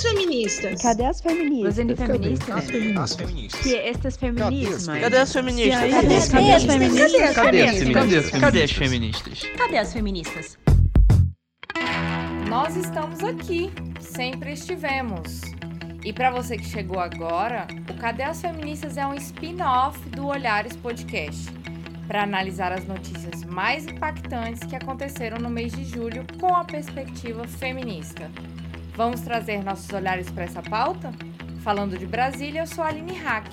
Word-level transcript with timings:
as 0.00 0.02
feministas? 0.02 0.82
Cadê 0.82 1.04
as 1.04 1.20
feministas? 1.20 1.78
Os 1.78 1.98
feministas? 1.98 2.50
As 2.50 2.70
feministas. 2.70 2.98
As 2.98 3.14
feministas. 3.16 3.60
Que 3.60 3.76
estas 3.76 4.16
feminismas? 4.16 4.86
Cadê 4.86 5.16
as 5.18 5.32
feministas? 5.32 6.30
Cadê 6.30 6.52
as 6.52 6.64
feministas? 6.64 7.12
Cadê 7.34 7.62
as 7.62 7.74
feministas? 7.74 8.30
Cadê 8.40 8.62
as 8.62 8.72
feministas? 8.72 9.42
Cadê 9.56 9.78
as 9.78 9.92
feministas? 9.92 10.58
Nós 12.48 12.76
estamos 12.76 13.22
aqui, 13.22 13.70
sempre 14.00 14.52
estivemos. 14.52 15.42
E 16.02 16.12
para 16.14 16.30
você 16.30 16.56
que 16.56 16.64
chegou 16.64 16.98
agora, 16.98 17.66
o 17.88 17.94
Cadê 17.94 18.22
as 18.22 18.40
Feministas 18.40 18.96
é 18.96 19.06
um 19.06 19.14
spin-off 19.14 19.98
do 20.08 20.26
Olhares 20.26 20.74
Podcast, 20.76 21.50
para 22.08 22.22
analisar 22.22 22.72
as 22.72 22.86
notícias 22.86 23.44
mais 23.44 23.86
impactantes 23.86 24.64
que 24.64 24.74
aconteceram 24.74 25.36
no 25.38 25.50
mês 25.50 25.72
de 25.72 25.84
julho 25.84 26.24
com 26.40 26.54
a 26.56 26.64
perspectiva 26.64 27.46
feminista. 27.46 28.30
Vamos 28.94 29.20
trazer 29.20 29.62
nossos 29.62 29.88
olhares 29.90 30.30
para 30.30 30.44
essa 30.44 30.62
pauta? 30.62 31.12
Falando 31.62 31.96
de 31.96 32.06
Brasília, 32.06 32.62
eu 32.62 32.66
sou 32.66 32.82
a 32.82 32.88
Aline 32.88 33.14
Hack, 33.14 33.46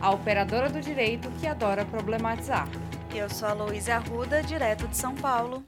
a 0.00 0.10
operadora 0.10 0.68
do 0.68 0.80
direito 0.80 1.30
que 1.32 1.46
adora 1.46 1.84
problematizar. 1.84 2.68
Eu 3.14 3.28
sou 3.28 3.48
a 3.48 3.52
Luísa 3.52 3.96
Arruda, 3.96 4.42
direto 4.42 4.88
de 4.88 4.96
São 4.96 5.14
Paulo. 5.14 5.64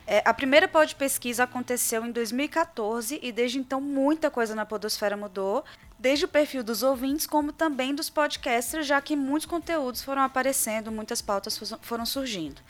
É, 0.06 0.22
a 0.26 0.34
primeira 0.34 0.68
pod 0.68 0.94
pesquisa 0.96 1.44
aconteceu 1.44 2.06
em 2.06 2.12
2014 2.12 3.20
e 3.22 3.32
desde 3.32 3.60
então 3.60 3.80
muita 3.80 4.30
coisa 4.30 4.54
na 4.54 4.66
podosfera 4.66 5.16
mudou, 5.16 5.64
desde 5.98 6.26
o 6.26 6.28
perfil 6.28 6.64
dos 6.64 6.84
ouvintes 6.84 7.28
como 7.28 7.54
também 7.54 7.94
dos 7.96 8.10
podcasters, 8.10 8.88
já 8.88 9.00
que 9.00 9.16
muitos 9.16 9.46
conteúdos 9.46 10.02
foram 10.02 10.24
aparecendo, 10.24 10.92
muitas 10.92 11.22
pautas 11.22 11.58
foram 11.82 12.06
surgindo. 12.06 12.62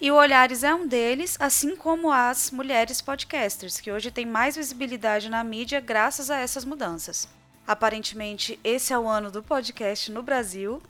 E 0.00 0.10
o 0.10 0.16
Olhares 0.16 0.64
é 0.64 0.74
um 0.74 0.88
deles, 0.88 1.36
assim 1.38 1.76
como 1.76 2.10
as 2.10 2.50
mulheres 2.50 3.00
podcasters, 3.00 3.78
que 3.78 3.92
hoje 3.92 4.10
têm 4.10 4.26
mais 4.26 4.56
visibilidade 4.56 5.28
na 5.28 5.44
mídia 5.44 5.80
graças 5.80 6.30
a 6.30 6.38
essas 6.38 6.64
mudanças. 6.64 7.28
Aparentemente, 7.68 8.58
esse 8.64 8.94
é 8.94 8.98
o 8.98 9.06
ano 9.06 9.30
do 9.30 9.42
podcast 9.42 10.10
no 10.10 10.22
Brasil. 10.22 10.82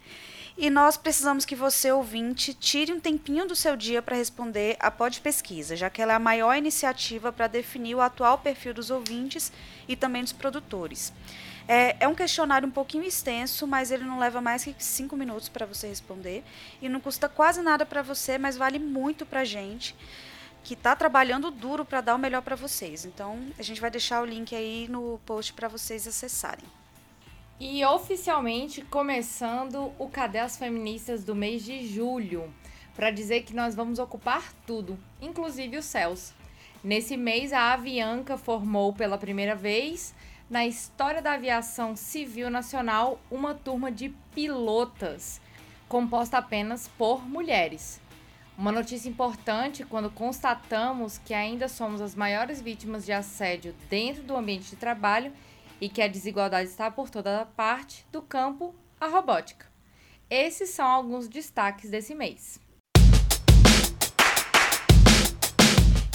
E 0.56 0.70
nós 0.70 0.96
precisamos 0.96 1.44
que 1.44 1.56
você, 1.56 1.90
ouvinte, 1.90 2.54
tire 2.54 2.92
um 2.92 3.00
tempinho 3.00 3.48
do 3.48 3.56
seu 3.56 3.76
dia 3.76 4.00
para 4.00 4.14
responder 4.14 4.76
a 4.78 4.88
Pod 4.88 5.20
Pesquisa, 5.20 5.74
já 5.74 5.90
que 5.90 6.00
ela 6.00 6.12
é 6.12 6.16
a 6.16 6.20
maior 6.20 6.56
iniciativa 6.56 7.32
para 7.32 7.48
definir 7.48 7.96
o 7.96 8.00
atual 8.00 8.38
perfil 8.38 8.72
dos 8.72 8.90
ouvintes 8.92 9.50
e 9.88 9.96
também 9.96 10.22
dos 10.22 10.32
produtores. 10.32 11.12
É, 11.66 11.96
é 11.98 12.06
um 12.06 12.14
questionário 12.14 12.68
um 12.68 12.70
pouquinho 12.70 13.02
extenso, 13.02 13.66
mas 13.66 13.90
ele 13.90 14.04
não 14.04 14.20
leva 14.20 14.40
mais 14.40 14.62
que 14.62 14.72
cinco 14.78 15.16
minutos 15.16 15.48
para 15.48 15.66
você 15.66 15.88
responder. 15.88 16.44
E 16.80 16.88
não 16.88 17.00
custa 17.00 17.28
quase 17.28 17.60
nada 17.60 17.84
para 17.84 18.02
você, 18.02 18.38
mas 18.38 18.56
vale 18.56 18.78
muito 18.78 19.26
para 19.26 19.40
a 19.40 19.44
gente 19.44 19.96
que 20.68 20.74
está 20.74 20.94
trabalhando 20.94 21.50
duro 21.50 21.82
para 21.82 22.02
dar 22.02 22.14
o 22.14 22.18
melhor 22.18 22.42
para 22.42 22.54
vocês. 22.54 23.06
Então, 23.06 23.38
a 23.58 23.62
gente 23.62 23.80
vai 23.80 23.90
deixar 23.90 24.20
o 24.20 24.26
link 24.26 24.54
aí 24.54 24.86
no 24.86 25.18
post 25.24 25.54
para 25.54 25.66
vocês 25.66 26.06
acessarem. 26.06 26.66
E 27.58 27.82
oficialmente 27.86 28.82
começando 28.82 29.94
o 29.98 30.10
Cadê 30.10 30.40
as 30.40 30.58
Feministas 30.58 31.24
do 31.24 31.34
mês 31.34 31.64
de 31.64 31.88
julho, 31.88 32.52
para 32.94 33.10
dizer 33.10 33.44
que 33.44 33.56
nós 33.56 33.74
vamos 33.74 33.98
ocupar 33.98 34.52
tudo, 34.66 34.98
inclusive 35.22 35.78
os 35.78 35.86
céus. 35.86 36.34
Nesse 36.84 37.16
mês, 37.16 37.50
a 37.54 37.72
Avianca 37.72 38.36
formou 38.36 38.92
pela 38.92 39.16
primeira 39.16 39.54
vez 39.54 40.14
na 40.50 40.66
história 40.66 41.22
da 41.22 41.32
aviação 41.32 41.96
civil 41.96 42.50
nacional 42.50 43.18
uma 43.30 43.54
turma 43.54 43.90
de 43.90 44.10
pilotas, 44.34 45.40
composta 45.88 46.36
apenas 46.36 46.88
por 46.88 47.26
mulheres. 47.26 48.02
Uma 48.58 48.72
notícia 48.72 49.08
importante 49.08 49.84
quando 49.84 50.10
constatamos 50.10 51.16
que 51.16 51.32
ainda 51.32 51.68
somos 51.68 52.00
as 52.00 52.16
maiores 52.16 52.60
vítimas 52.60 53.06
de 53.06 53.12
assédio 53.12 53.72
dentro 53.88 54.24
do 54.24 54.36
ambiente 54.36 54.70
de 54.70 54.74
trabalho 54.74 55.32
e 55.80 55.88
que 55.88 56.02
a 56.02 56.08
desigualdade 56.08 56.68
está 56.68 56.90
por 56.90 57.08
toda 57.08 57.46
parte, 57.46 58.04
do 58.10 58.20
campo 58.20 58.74
à 59.00 59.06
robótica. 59.06 59.64
Esses 60.28 60.70
são 60.70 60.88
alguns 60.88 61.28
destaques 61.28 61.88
desse 61.88 62.16
mês. 62.16 62.58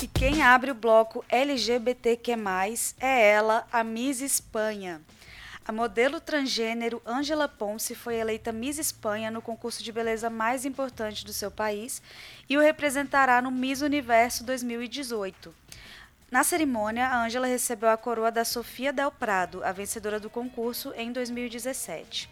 E 0.02 0.08
quem 0.08 0.44
abre 0.44 0.72
o 0.72 0.76
bloco 0.76 1.24
LGBTQ+, 1.30 2.34
é 3.00 3.30
ela, 3.30 3.66
a 3.72 3.86
Miss 3.86 4.20
Espanha. 4.20 5.02
A 5.66 5.72
modelo 5.72 6.20
transgênero 6.20 7.02
Angela 7.06 7.48
Ponce 7.48 7.96
foi 7.96 8.16
eleita 8.16 8.52
Miss 8.52 8.78
Espanha 8.78 9.32
no 9.32 9.42
concurso 9.42 9.82
de 9.82 9.94
beleza 9.94 10.30
mais 10.30 10.66
importante 10.66 11.24
do 11.24 11.32
seu 11.32 11.50
país 11.50 12.02
e 12.50 12.58
o 12.58 12.62
representará 12.62 13.42
no 13.42 13.50
Miss 13.50 13.82
Universo 13.82 14.44
2018. 14.44 15.56
Na 16.30 16.44
cerimônia, 16.44 17.08
a 17.08 17.24
Ângela 17.24 17.48
recebeu 17.48 17.90
a 17.90 17.96
coroa 17.96 18.30
da 18.30 18.44
Sofia 18.44 18.92
Del 18.92 19.10
Prado, 19.10 19.64
a 19.64 19.72
vencedora 19.72 20.20
do 20.20 20.30
concurso, 20.30 20.92
em 20.98 21.14
2017. 21.14 22.30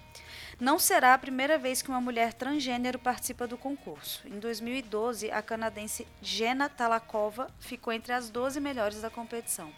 Não 0.59 0.77
será 0.77 1.13
a 1.13 1.17
primeira 1.17 1.57
vez 1.57 1.81
que 1.81 1.89
uma 1.89 2.01
mulher 2.01 2.33
transgênero 2.33 2.99
participa 2.99 3.47
do 3.47 3.57
concurso. 3.57 4.27
Em 4.27 4.39
2012, 4.39 5.31
a 5.31 5.41
canadense 5.41 6.05
Jenna 6.21 6.67
Talakova 6.67 7.49
ficou 7.61 7.93
entre 7.93 8.11
as 8.11 8.29
12 8.29 8.59
melhores 8.59 8.99
da 9.01 9.09
competição. 9.09 9.71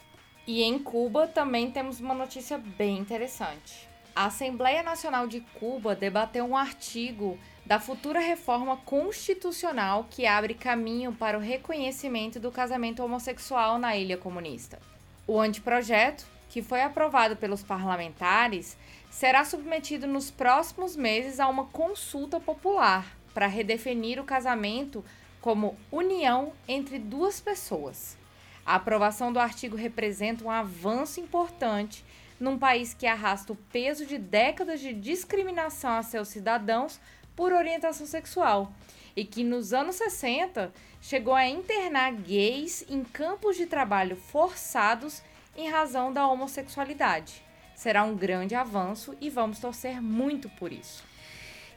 E 0.45 0.61
em 0.61 0.77
Cuba 0.77 1.25
também 1.25 1.71
temos 1.71 2.01
uma 2.01 2.13
notícia 2.13 2.57
bem 2.57 2.97
interessante. 2.97 3.87
A 4.13 4.25
Assembleia 4.25 4.83
Nacional 4.83 5.25
de 5.25 5.39
Cuba 5.39 5.95
debateu 5.95 6.45
um 6.45 6.57
artigo 6.57 7.39
da 7.65 7.79
futura 7.79 8.19
reforma 8.19 8.75
constitucional 8.77 10.05
que 10.09 10.25
abre 10.25 10.53
caminho 10.53 11.13
para 11.13 11.37
o 11.37 11.41
reconhecimento 11.41 12.41
do 12.41 12.51
casamento 12.51 13.01
homossexual 13.01 13.79
na 13.79 13.95
ilha 13.95 14.17
comunista. 14.17 14.79
O 15.25 15.39
anteprojeto, 15.39 16.25
que 16.49 16.61
foi 16.61 16.81
aprovado 16.81 17.37
pelos 17.37 17.63
parlamentares, 17.63 18.77
será 19.09 19.45
submetido 19.45 20.05
nos 20.07 20.29
próximos 20.29 20.95
meses 20.95 21.39
a 21.39 21.47
uma 21.47 21.65
consulta 21.67 22.37
popular 22.37 23.17
para 23.33 23.47
redefinir 23.47 24.19
o 24.19 24.25
casamento 24.25 25.05
como 25.39 25.77
união 25.89 26.51
entre 26.67 26.99
duas 26.99 27.39
pessoas. 27.39 28.21
A 28.65 28.75
aprovação 28.75 29.31
do 29.31 29.39
artigo 29.39 29.75
representa 29.75 30.43
um 30.43 30.51
avanço 30.51 31.19
importante 31.19 32.03
num 32.39 32.57
país 32.57 32.93
que 32.93 33.05
arrasta 33.05 33.53
o 33.53 33.57
peso 33.71 34.05
de 34.05 34.17
décadas 34.17 34.79
de 34.79 34.93
discriminação 34.93 35.91
a 35.91 36.03
seus 36.03 36.29
cidadãos 36.29 36.99
por 37.35 37.51
orientação 37.51 38.05
sexual 38.05 38.73
e 39.15 39.23
que 39.23 39.43
nos 39.43 39.73
anos 39.73 39.95
60 39.95 40.73
chegou 41.01 41.33
a 41.33 41.47
internar 41.47 42.11
gays 42.13 42.85
em 42.89 43.03
campos 43.03 43.55
de 43.55 43.65
trabalho 43.65 44.15
forçados 44.15 45.21
em 45.55 45.69
razão 45.69 46.11
da 46.11 46.27
homossexualidade. 46.27 47.43
Será 47.75 48.03
um 48.03 48.15
grande 48.15 48.55
avanço 48.55 49.15
e 49.19 49.29
vamos 49.29 49.59
torcer 49.59 50.01
muito 50.01 50.49
por 50.49 50.71
isso. 50.71 51.03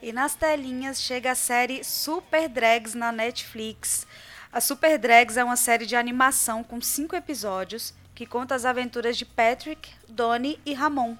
E 0.00 0.12
nas 0.12 0.34
telinhas 0.34 1.00
chega 1.00 1.32
a 1.32 1.34
série 1.34 1.82
Super 1.82 2.48
Drags 2.48 2.94
na 2.94 3.10
Netflix. 3.10 4.06
A 4.52 4.60
Super 4.60 4.98
Drags 4.98 5.36
é 5.36 5.44
uma 5.44 5.56
série 5.56 5.86
de 5.86 5.96
animação 5.96 6.62
com 6.62 6.80
cinco 6.80 7.14
episódios 7.14 7.92
que 8.14 8.24
conta 8.24 8.54
as 8.54 8.64
aventuras 8.64 9.16
de 9.16 9.24
Patrick, 9.24 9.90
Donnie 10.08 10.58
e 10.64 10.72
Ramon, 10.72 11.16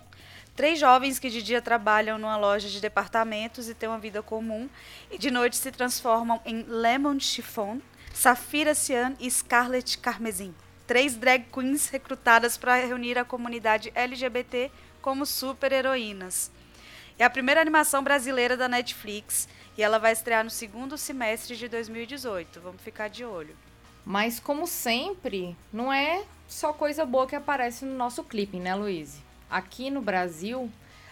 Três 0.56 0.80
jovens 0.80 1.18
que 1.18 1.28
de 1.28 1.42
dia 1.42 1.60
trabalham 1.60 2.16
numa 2.16 2.38
loja 2.38 2.66
de 2.66 2.80
departamentos 2.80 3.68
e 3.68 3.74
têm 3.74 3.90
uma 3.90 3.98
vida 3.98 4.22
comum, 4.22 4.70
e 5.10 5.18
de 5.18 5.30
noite 5.30 5.54
se 5.54 5.70
transformam 5.70 6.40
em 6.46 6.64
Lemon 6.66 7.20
Chiffon, 7.20 7.78
Safira 8.14 8.74
Cian 8.74 9.14
e 9.20 9.30
Scarlett 9.30 9.98
Carmesim. 9.98 10.54
Três 10.86 11.14
drag 11.14 11.44
queens 11.52 11.90
recrutadas 11.90 12.56
para 12.56 12.76
reunir 12.76 13.18
a 13.18 13.24
comunidade 13.24 13.92
LGBT 13.94 14.70
como 15.02 15.26
super-heroínas. 15.26 16.50
É 17.18 17.24
a 17.24 17.30
primeira 17.30 17.60
animação 17.60 18.02
brasileira 18.02 18.56
da 18.56 18.66
Netflix 18.66 19.46
e 19.76 19.82
ela 19.82 19.98
vai 19.98 20.12
estrear 20.12 20.42
no 20.42 20.50
segundo 20.50 20.96
semestre 20.96 21.56
de 21.56 21.68
2018. 21.68 22.60
Vamos 22.60 22.80
ficar 22.80 23.08
de 23.08 23.24
olho. 23.24 23.56
Mas, 24.04 24.38
como 24.38 24.66
sempre, 24.66 25.56
não 25.72 25.92
é 25.92 26.24
só 26.46 26.72
coisa 26.72 27.04
boa 27.04 27.26
que 27.26 27.34
aparece 27.34 27.84
no 27.84 27.94
nosso 27.94 28.22
clipe, 28.22 28.58
né, 28.58 28.74
Luiz? 28.74 29.20
Aqui 29.50 29.90
no 29.90 30.00
Brasil, 30.00 30.70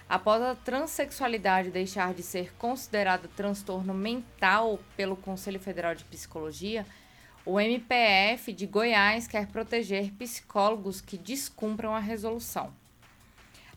após 0.08 0.40
a 0.40 0.54
transexualidade 0.54 1.70
deixar 1.70 2.14
de 2.14 2.22
ser 2.22 2.52
considerada 2.54 3.28
transtorno 3.36 3.92
mental 3.92 4.78
pelo 4.96 5.16
Conselho 5.16 5.58
Federal 5.58 5.94
de 5.94 6.04
Psicologia, 6.04 6.86
o 7.44 7.60
MPF 7.60 8.52
de 8.52 8.66
Goiás 8.66 9.26
quer 9.26 9.48
proteger 9.48 10.12
psicólogos 10.12 11.00
que 11.00 11.18
descumpram 11.18 11.94
a 11.94 11.98
resolução. 11.98 12.72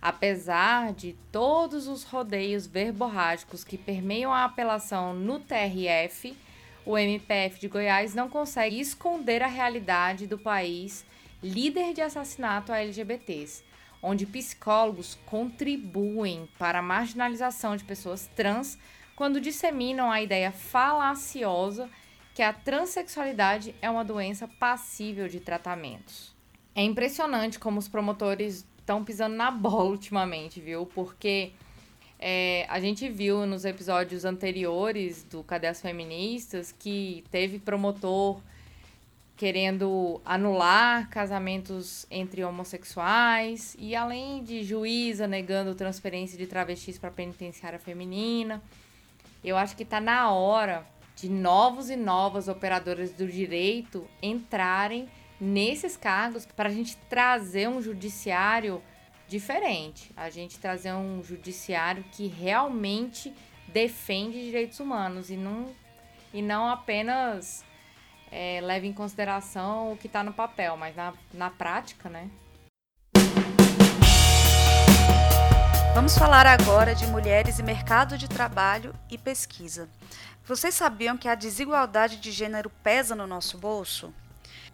Apesar 0.02 0.94
de 0.94 1.16
todos 1.32 1.88
os 1.88 2.04
rodeios 2.04 2.68
verborrágicos 2.68 3.64
que 3.64 3.78
permeiam 3.78 4.32
a 4.32 4.46
apelação 4.46 5.14
no 5.14 5.40
TRF, 5.40 6.38
o 6.86 6.98
MPF 6.98 7.60
de 7.60 7.68
Goiás 7.68 8.14
não 8.14 8.30
consegue 8.30 8.80
esconder 8.80 9.44
a 9.44 9.48
realidade 9.48 10.28
do 10.28 10.38
país 10.38 11.06
líder 11.42 11.94
de 11.94 12.02
assassinato 12.02 12.72
a 12.72 12.80
LGBTs 12.80 13.68
onde 14.02 14.26
psicólogos 14.26 15.18
contribuem 15.26 16.48
para 16.58 16.80
a 16.80 16.84
marginalização 16.84 17.76
de 17.76 17.84
pessoas 17.84 18.30
trans 18.36 18.78
quando 19.16 19.42
disseminam 19.42 20.12
a 20.12 20.22
ideia 20.22 20.52
falaciosa 20.52 21.90
que 22.34 22.42
a 22.44 22.54
transexualidade 22.54 23.74
é 23.82 23.90
uma 23.90 24.06
doença 24.06 24.48
passível 24.48 25.28
de 25.28 25.40
tratamentos. 25.40 26.36
É 26.76 26.84
impressionante 26.84 27.58
como 27.58 27.80
os 27.80 27.88
promotores 27.88 28.66
estão 28.88 29.04
pisando 29.04 29.36
na 29.36 29.52
bola 29.52 29.90
ultimamente, 29.90 30.62
viu? 30.62 30.86
Porque 30.86 31.52
é, 32.18 32.66
a 32.70 32.80
gente 32.80 33.10
viu 33.10 33.46
nos 33.46 33.66
episódios 33.66 34.24
anteriores 34.24 35.24
do 35.24 35.44
Cadê 35.44 35.68
as 35.68 35.82
Feministas 35.82 36.72
que 36.72 37.26
teve 37.30 37.60
promotor 37.60 38.40
querendo 39.36 40.22
anular 40.26 41.10
casamentos 41.10 42.08
entre 42.10 42.46
homossexuais 42.46 43.76
e 43.78 43.94
além 43.94 44.42
de 44.42 44.64
juíza 44.64 45.28
negando 45.28 45.76
transferência 45.76 46.38
de 46.38 46.48
travestis 46.48 46.98
para 46.98 47.12
penitenciária 47.12 47.78
feminina. 47.78 48.64
Eu 49.44 49.58
acho 49.58 49.76
que 49.76 49.84
está 49.84 50.00
na 50.00 50.32
hora 50.32 50.88
de 51.14 51.28
novos 51.28 51.90
e 51.90 51.98
novas 51.98 52.48
operadoras 52.48 53.12
do 53.12 53.28
direito 53.28 54.08
entrarem 54.24 55.10
nesses 55.40 55.96
cargos 55.96 56.46
para 56.46 56.70
a 56.70 56.72
gente 56.72 56.98
trazer 57.10 57.70
um 57.70 57.82
judiciário 57.82 58.82
diferente, 59.28 60.12
a 60.16 60.30
gente 60.30 60.58
trazer 60.58 60.94
um 60.94 61.22
judiciário 61.24 62.04
que 62.12 62.28
realmente 62.28 63.34
defende 63.68 64.42
direitos 64.42 64.80
humanos 64.80 65.30
e 65.30 65.36
não, 65.36 65.66
e 66.34 66.42
não 66.42 66.70
apenas 66.70 67.64
é, 68.32 68.60
leve 68.62 68.88
em 68.88 68.94
consideração 68.94 69.92
o 69.92 69.98
que 69.98 70.08
está 70.08 70.24
no 70.24 70.34
papel, 70.34 70.78
mas 70.78 70.96
na, 70.96 71.14
na 71.34 71.50
prática, 71.50 72.10
né? 72.10 72.30
Vamos 75.94 76.18
falar 76.18 76.46
agora 76.46 76.94
de 76.94 77.08
mulheres 77.08 77.60
e 77.60 77.64
mercado 77.64 78.18
de 78.18 78.30
trabalho 78.30 78.94
e 79.10 79.18
pesquisa. 79.18 79.90
Vocês 80.46 80.76
sabiam 80.76 81.18
que 81.18 81.28
a 81.28 81.36
desigualdade 81.36 82.18
de 82.18 82.32
gênero 82.32 82.70
pesa 82.70 83.16
no 83.16 83.28
nosso 83.28 83.58
bolso? 83.58 84.14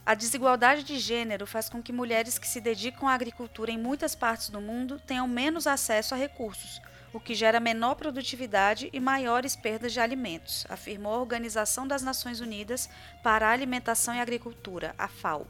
A 0.05 0.15
desigualdade 0.15 0.83
de 0.83 0.99
gênero 0.99 1.47
faz 1.47 1.69
com 1.69 1.81
que 1.81 1.93
mulheres 1.93 2.37
que 2.37 2.47
se 2.47 2.59
dedicam 2.59 3.07
à 3.07 3.13
agricultura 3.13 3.71
em 3.71 3.77
muitas 3.77 4.13
partes 4.13 4.49
do 4.49 4.59
mundo 4.59 4.99
tenham 4.99 5.25
menos 5.29 5.65
acesso 5.65 6.13
a 6.13 6.17
recursos, 6.17 6.81
o 7.13 7.21
que 7.21 7.33
gera 7.33 7.57
menor 7.57 7.95
produtividade 7.95 8.89
e 8.91 8.99
maiores 8.99 9.55
perdas 9.55 9.93
de 9.93 10.01
alimentos, 10.01 10.65
afirmou 10.67 11.13
a 11.13 11.19
Organização 11.19 11.87
das 11.87 12.01
Nações 12.01 12.41
Unidas 12.41 12.89
para 13.23 13.47
a 13.47 13.51
Alimentação 13.51 14.13
e 14.13 14.19
Agricultura, 14.19 14.93
a 14.97 15.07
FAO. 15.07 15.47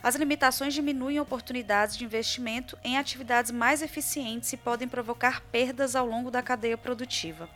As 0.00 0.14
limitações 0.14 0.72
diminuem 0.72 1.18
oportunidades 1.18 1.96
de 1.96 2.04
investimento 2.04 2.78
em 2.84 2.96
atividades 2.96 3.50
mais 3.50 3.82
eficientes 3.82 4.52
e 4.52 4.56
podem 4.56 4.86
provocar 4.86 5.40
perdas 5.50 5.96
ao 5.96 6.06
longo 6.06 6.30
da 6.30 6.42
cadeia 6.42 6.78
produtiva. 6.78 7.48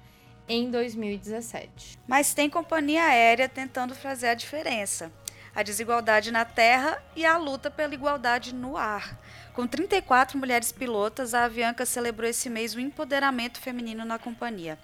em 0.51 0.69
2017. 0.69 1.97
Mas 2.09 2.35
tem 2.35 2.51
companhia 2.51 3.05
aérea 3.05 3.49
tentando 3.49 3.95
fazer 3.95 4.27
a 4.27 4.35
diferença. 4.35 5.13
A 5.55 5.63
desigualdade 5.63 6.33
na 6.33 6.45
terra 6.45 7.01
e 7.15 7.25
a 7.25 7.37
luta 7.37 7.71
pela 7.71 7.95
igualdade 7.95 8.53
no 8.53 8.77
ar. 8.77 9.17
Com 9.53 9.67
34 9.67 10.37
mulheres 10.37 10.73
pilotas, 10.73 11.35
a 11.35 11.45
Avianca 11.45 11.87
celebrou 11.87 12.29
esse 12.29 12.51
mês 12.51 12.75
o 12.75 12.81
empoderamento 12.81 13.61
feminino 13.61 14.05
na 14.05 14.19
companhia. 14.19 14.77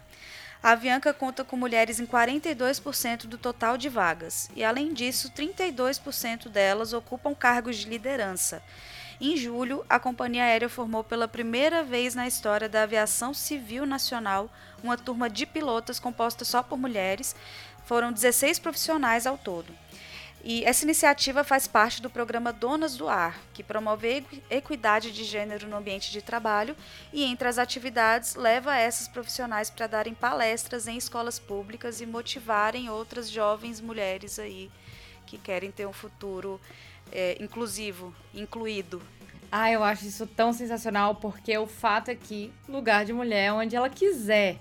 A 0.62 0.70
Avianca 0.70 1.12
conta 1.12 1.44
com 1.44 1.56
mulheres 1.56 1.99
em 1.99 2.06
42% 2.06 3.26
do 3.26 3.37
total 3.37 3.76
de 3.76 3.88
vagas, 3.88 4.49
e 4.54 4.64
além 4.64 4.92
disso, 4.92 5.32
32% 5.32 6.49
delas 6.49 6.92
ocupam 6.92 7.35
cargos 7.35 7.76
de 7.76 7.88
liderança. 7.88 8.62
Em 9.18 9.35
julho, 9.35 9.85
a 9.88 9.99
companhia 9.99 10.44
aérea 10.44 10.68
formou 10.68 11.02
pela 11.02 11.26
primeira 11.26 11.82
vez 11.82 12.14
na 12.14 12.26
história 12.26 12.68
da 12.68 12.82
aviação 12.82 13.32
civil 13.32 13.87
nacional 13.87 14.52
uma 14.82 14.99
turma 14.99 15.30
de 15.30 15.46
pilotas 15.46 15.99
composta 15.99 16.44
só 16.44 16.62
por 16.62 16.78
mulheres. 16.78 17.35
Foram 17.87 18.12
16 18.12 18.58
profissionais 18.58 19.26
ao 19.26 19.38
todo. 19.38 19.73
E 20.44 20.64
essa 20.64 20.85
iniciativa 20.85 21.42
faz 21.42 21.66
parte 21.66 22.02
do 22.02 22.11
programa 22.11 22.52
Donas 22.52 22.94
do 22.96 23.08
Ar, 23.08 23.40
que 23.54 23.64
promove 23.64 24.23
equidade 24.50 25.11
de 25.11 25.25
gênero 25.25 25.66
no 25.66 25.76
ambiente 25.76 26.12
de 26.12 26.20
trabalho 26.20 26.76
e, 27.11 27.25
entre 27.25 27.49
as 27.49 27.58
atividades, 27.58 28.35
leva 28.35 28.76
essas 28.76 29.08
profissionais 29.08 29.70
para 29.70 29.87
darem 29.87 30.14
palestras 30.14 30.87
em 30.87 30.96
escolas 30.96 31.38
públicas 31.38 32.02
e 32.02 32.06
motivarem 32.06 32.90
outras 32.90 33.30
jovens 33.30 33.80
mulheres 33.80 34.38
aí 34.38 34.70
que 35.26 35.37
querem 35.37 35.73
ter 35.73 35.87
um 35.87 35.92
futuro 35.92 36.61
é, 37.13 37.37
inclusivo, 37.43 38.15
incluído. 38.35 39.03
Ah, 39.51 39.71
eu 39.71 39.83
acho 39.83 40.07
isso 40.07 40.27
tão 40.27 40.53
sensacional 40.53 41.15
porque 41.15 41.57
o 41.57 41.67
fato 41.67 42.11
é 42.11 42.15
que 42.15 42.53
lugar 42.69 43.05
de 43.05 43.13
mulher 43.13 43.47
é 43.47 43.53
onde 43.53 43.77
ela 43.77 43.89
quiser. 43.89 44.59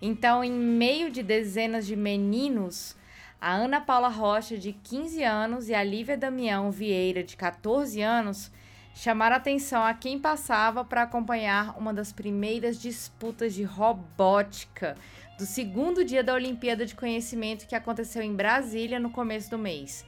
Então, 0.00 0.44
em 0.44 0.52
meio 0.52 1.10
de 1.10 1.22
dezenas 1.22 1.86
de 1.86 1.96
meninos 1.96 2.96
a 3.40 3.52
Ana 3.54 3.80
Paula 3.80 4.08
Rocha, 4.08 4.58
de 4.58 4.72
15 4.72 5.22
anos, 5.22 5.68
e 5.68 5.74
a 5.74 5.82
Lívia 5.82 6.16
Damião 6.16 6.72
Vieira, 6.72 7.22
de 7.22 7.36
14 7.36 8.02
anos, 8.02 8.50
chamaram 8.92 9.36
atenção 9.36 9.84
a 9.84 9.94
quem 9.94 10.18
passava 10.18 10.84
para 10.84 11.02
acompanhar 11.04 11.78
uma 11.78 11.94
das 11.94 12.12
primeiras 12.12 12.82
disputas 12.82 13.54
de 13.54 13.62
robótica 13.62 14.96
do 15.38 15.46
segundo 15.46 16.04
dia 16.04 16.24
da 16.24 16.34
Olimpíada 16.34 16.84
de 16.84 16.96
Conhecimento 16.96 17.68
que 17.68 17.76
aconteceu 17.76 18.22
em 18.22 18.34
Brasília 18.34 18.98
no 18.98 19.08
começo 19.08 19.48
do 19.48 19.56
mês. 19.56 20.04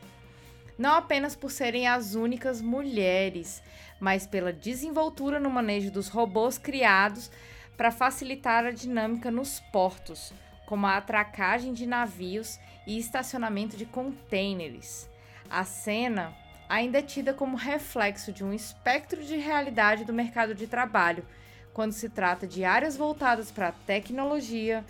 Não 0.80 0.94
apenas 0.94 1.36
por 1.36 1.50
serem 1.50 1.86
as 1.86 2.14
únicas 2.14 2.62
mulheres, 2.62 3.62
mas 4.00 4.26
pela 4.26 4.50
desenvoltura 4.50 5.38
no 5.38 5.50
manejo 5.50 5.90
dos 5.90 6.08
robôs 6.08 6.56
criados 6.56 7.30
para 7.76 7.90
facilitar 7.90 8.64
a 8.64 8.70
dinâmica 8.70 9.30
nos 9.30 9.60
portos, 9.60 10.32
como 10.64 10.86
a 10.86 10.96
atracagem 10.96 11.74
de 11.74 11.84
navios 11.86 12.58
e 12.86 12.98
estacionamento 12.98 13.76
de 13.76 13.84
contêineres. 13.84 15.06
A 15.50 15.64
cena 15.64 16.34
ainda 16.66 17.00
é 17.00 17.02
tida 17.02 17.34
como 17.34 17.58
reflexo 17.58 18.32
de 18.32 18.42
um 18.42 18.50
espectro 18.50 19.22
de 19.22 19.36
realidade 19.36 20.06
do 20.06 20.14
mercado 20.14 20.54
de 20.54 20.66
trabalho, 20.66 21.26
quando 21.74 21.92
se 21.92 22.08
trata 22.08 22.46
de 22.46 22.64
áreas 22.64 22.96
voltadas 22.96 23.50
para 23.50 23.70
tecnologia, 23.70 24.82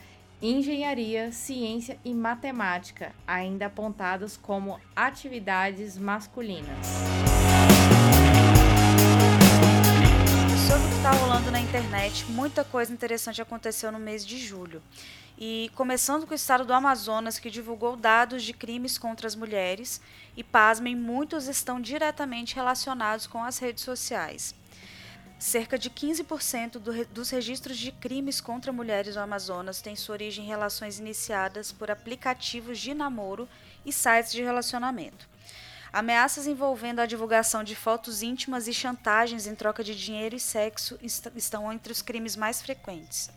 engenharia, 0.43 1.31
ciência 1.33 1.99
e 2.05 2.15
matemática, 2.15 3.13
ainda 3.27 3.67
apontadas 3.67 4.37
como 4.37 4.81
atividades 4.97 5.99
masculinas. 5.99 6.87
Sobre 10.67 10.87
o 10.87 10.89
que 10.89 10.97
está 10.97 11.11
rolando 11.11 11.51
na 11.51 11.61
internet, 11.61 12.25
muita 12.31 12.65
coisa 12.65 12.93
interessante 12.93 13.43
aconteceu 13.43 13.93
no 13.93 13.99
mês 13.99 14.25
de 14.25 14.39
julho. 14.39 14.83
E 15.39 15.71
começando 15.75 16.27
com 16.27 16.33
o 16.33 16.37
estado 16.37 16.65
do 16.65 16.73
Amazonas, 16.73 17.39
que 17.39 17.51
divulgou 17.51 17.97
dados 17.97 18.43
de 18.43 18.53
crimes 18.53 18.99
contra 18.99 19.27
as 19.27 19.35
mulheres, 19.35 20.01
e 20.37 20.45
pasmem, 20.45 20.95
muitos 20.95 21.49
estão 21.49 21.81
diretamente 21.81 22.55
relacionados 22.55 23.27
com 23.27 23.43
as 23.43 23.59
redes 23.59 23.83
sociais. 23.83 24.55
Cerca 25.41 25.79
de 25.79 25.89
15% 25.89 26.73
do, 26.73 27.05
dos 27.07 27.31
registros 27.31 27.79
de 27.79 27.91
crimes 27.91 28.43
contra 28.43 28.75
mulheres 28.75 29.17
no 29.17 29.23
Amazonas 29.23 29.81
têm 29.81 29.97
sua 29.97 30.13
origem 30.13 30.45
em 30.45 30.49
relações 30.49 30.99
iniciadas 30.99 31.73
por 31.73 31.91
aplicativos 31.91 32.79
de 32.79 32.93
namoro 32.93 33.49
e 33.83 33.91
sites 33.91 34.33
de 34.33 34.43
relacionamento. 34.43 35.27
Ameaças 35.91 36.47
envolvendo 36.47 37.01
a 37.01 37.07
divulgação 37.07 37.65
de 37.65 37.75
fotos 37.75 38.23
íntimas 38.23 38.69
e 38.69 38.75
chantagens 38.75 39.47
em 39.47 39.55
troca 39.55 39.83
de 39.83 39.97
dinheiro 39.97 40.37
e 40.37 40.41
sexo 40.41 40.99
estão 41.03 41.73
entre 41.73 41.91
os 41.91 42.03
crimes 42.03 42.37
mais 42.37 42.61
frequentes. 42.61 43.31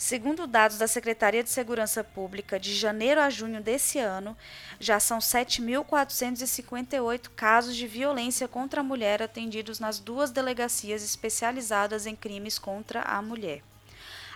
Segundo 0.00 0.46
dados 0.46 0.78
da 0.78 0.86
Secretaria 0.86 1.42
de 1.42 1.50
Segurança 1.50 2.04
Pública, 2.04 2.60
de 2.60 2.72
janeiro 2.72 3.20
a 3.20 3.28
junho 3.28 3.60
desse 3.60 3.98
ano, 3.98 4.36
já 4.78 5.00
são 5.00 5.18
7.458 5.18 7.28
casos 7.34 7.74
de 7.74 7.88
violência 7.88 8.46
contra 8.46 8.80
a 8.80 8.84
mulher 8.84 9.20
atendidos 9.20 9.80
nas 9.80 9.98
duas 9.98 10.30
delegacias 10.30 11.02
especializadas 11.02 12.06
em 12.06 12.14
crimes 12.14 12.60
contra 12.60 13.02
a 13.02 13.20
mulher. 13.20 13.60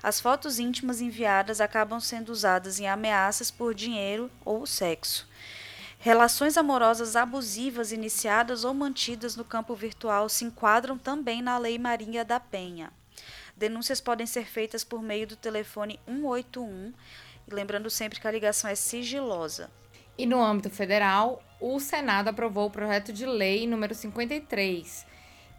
As 0.02 0.20
fotos 0.20 0.58
íntimas 0.58 1.00
enviadas 1.00 1.60
acabam 1.60 2.00
sendo 2.00 2.30
usadas 2.30 2.80
em 2.80 2.88
ameaças 2.88 3.48
por 3.48 3.72
dinheiro 3.72 4.28
ou 4.44 4.66
sexo. 4.66 5.28
Relações 5.96 6.56
amorosas 6.56 7.14
abusivas 7.14 7.92
iniciadas 7.92 8.64
ou 8.64 8.74
mantidas 8.74 9.36
no 9.36 9.44
campo 9.44 9.76
virtual 9.76 10.28
se 10.28 10.44
enquadram 10.44 10.98
também 10.98 11.40
na 11.40 11.56
Lei 11.56 11.78
Maria 11.78 12.24
da 12.24 12.40
Penha. 12.40 12.90
Denúncias 13.62 14.00
podem 14.00 14.26
ser 14.26 14.44
feitas 14.44 14.82
por 14.82 15.00
meio 15.00 15.24
do 15.24 15.36
telefone 15.36 16.00
181, 16.04 16.92
lembrando 17.48 17.88
sempre 17.88 18.18
que 18.18 18.26
a 18.26 18.30
ligação 18.32 18.68
é 18.68 18.74
sigilosa. 18.74 19.70
E 20.18 20.26
no 20.26 20.42
âmbito 20.42 20.68
federal, 20.68 21.40
o 21.60 21.78
Senado 21.78 22.26
aprovou 22.26 22.66
o 22.66 22.70
projeto 22.72 23.12
de 23.12 23.24
lei 23.24 23.64
número 23.68 23.94
53, 23.94 25.06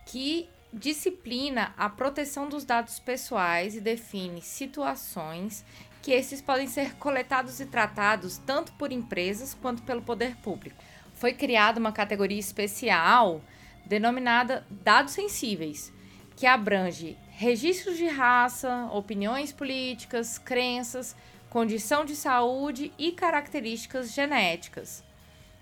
que 0.05 0.49
disciplina 0.73 1.73
a 1.77 1.87
proteção 1.87 2.49
dos 2.49 2.65
dados 2.65 2.99
pessoais 2.99 3.73
e 3.73 3.79
define 3.79 4.41
situações 4.41 5.63
que 6.01 6.11
esses 6.11 6.41
podem 6.41 6.67
ser 6.67 6.95
coletados 6.95 7.61
e 7.61 7.65
tratados 7.65 8.37
tanto 8.37 8.73
por 8.73 8.91
empresas 8.91 9.53
quanto 9.53 9.81
pelo 9.83 10.01
poder 10.01 10.35
público. 10.35 10.75
Foi 11.13 11.33
criada 11.33 11.79
uma 11.79 11.93
categoria 11.93 12.37
especial 12.37 13.41
denominada 13.85 14.67
dados 14.69 15.13
sensíveis, 15.13 15.93
que 16.35 16.45
abrange 16.45 17.17
registros 17.35 17.97
de 17.97 18.07
raça, 18.07 18.89
opiniões 18.91 19.51
políticas, 19.51 20.37
crenças, 20.37 21.15
condição 21.49 22.05
de 22.05 22.15
saúde 22.15 22.91
e 22.97 23.11
características 23.11 24.13
genéticas. 24.13 25.03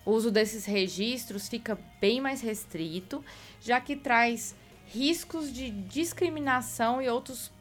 O 0.05 0.11
uso 0.11 0.31
desses 0.31 0.65
registros 0.65 1.47
fica 1.47 1.77
bem 1.99 2.19
mais 2.19 2.41
restrito, 2.41 3.23
já 3.61 3.79
que 3.79 3.95
traz 3.95 4.55
riscos 4.87 5.51
de 5.53 5.69
discriminação 5.69 7.01
e 7.01 7.07
outros 7.07 7.51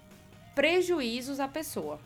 prejuízos 0.55 1.38
à 1.38 1.47
pessoa. 1.47 2.00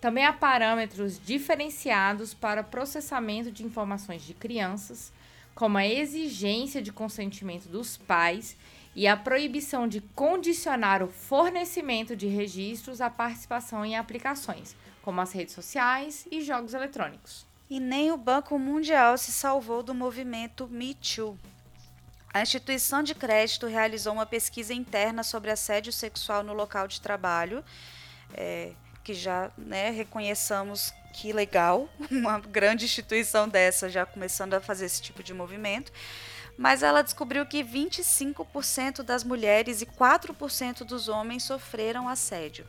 Também 0.00 0.24
há 0.24 0.32
parâmetros 0.32 1.20
diferenciados 1.20 2.32
para 2.32 2.62
processamento 2.62 3.50
de 3.50 3.64
informações 3.64 4.22
de 4.22 4.32
crianças, 4.32 5.12
como 5.54 5.76
a 5.76 5.86
exigência 5.86 6.80
de 6.80 6.92
consentimento 6.92 7.68
dos 7.68 7.96
pais 7.96 8.56
e 8.98 9.06
a 9.06 9.16
proibição 9.16 9.86
de 9.86 10.00
condicionar 10.00 11.04
o 11.04 11.06
fornecimento 11.06 12.16
de 12.16 12.26
registros 12.26 13.00
à 13.00 13.08
participação 13.08 13.84
em 13.84 13.96
aplicações, 13.96 14.74
como 15.02 15.20
as 15.20 15.30
redes 15.30 15.54
sociais 15.54 16.26
e 16.32 16.40
jogos 16.40 16.74
eletrônicos. 16.74 17.46
E 17.70 17.78
nem 17.78 18.10
o 18.10 18.16
Banco 18.16 18.58
Mundial 18.58 19.16
se 19.16 19.30
salvou 19.30 19.84
do 19.84 19.94
movimento 19.94 20.66
Me 20.66 20.94
Too. 20.94 21.38
A 22.34 22.42
instituição 22.42 23.00
de 23.00 23.14
crédito 23.14 23.68
realizou 23.68 24.12
uma 24.12 24.26
pesquisa 24.26 24.74
interna 24.74 25.22
sobre 25.22 25.52
assédio 25.52 25.92
sexual 25.92 26.42
no 26.42 26.52
local 26.52 26.88
de 26.88 27.00
trabalho, 27.00 27.64
é, 28.34 28.72
que 29.04 29.14
já 29.14 29.52
né, 29.56 29.90
reconheçamos 29.90 30.92
que 31.14 31.32
legal, 31.32 31.88
uma 32.10 32.40
grande 32.40 32.84
instituição 32.84 33.48
dessa 33.48 33.88
já 33.88 34.04
começando 34.04 34.54
a 34.54 34.60
fazer 34.60 34.86
esse 34.86 35.00
tipo 35.00 35.22
de 35.22 35.32
movimento 35.32 35.92
mas 36.58 36.82
ela 36.82 37.02
descobriu 37.02 37.46
que 37.46 37.62
25% 37.62 39.04
das 39.04 39.22
mulheres 39.22 39.80
e 39.80 39.86
4% 39.86 40.78
dos 40.78 41.08
homens 41.08 41.44
sofreram 41.44 42.08
assédio. 42.08 42.66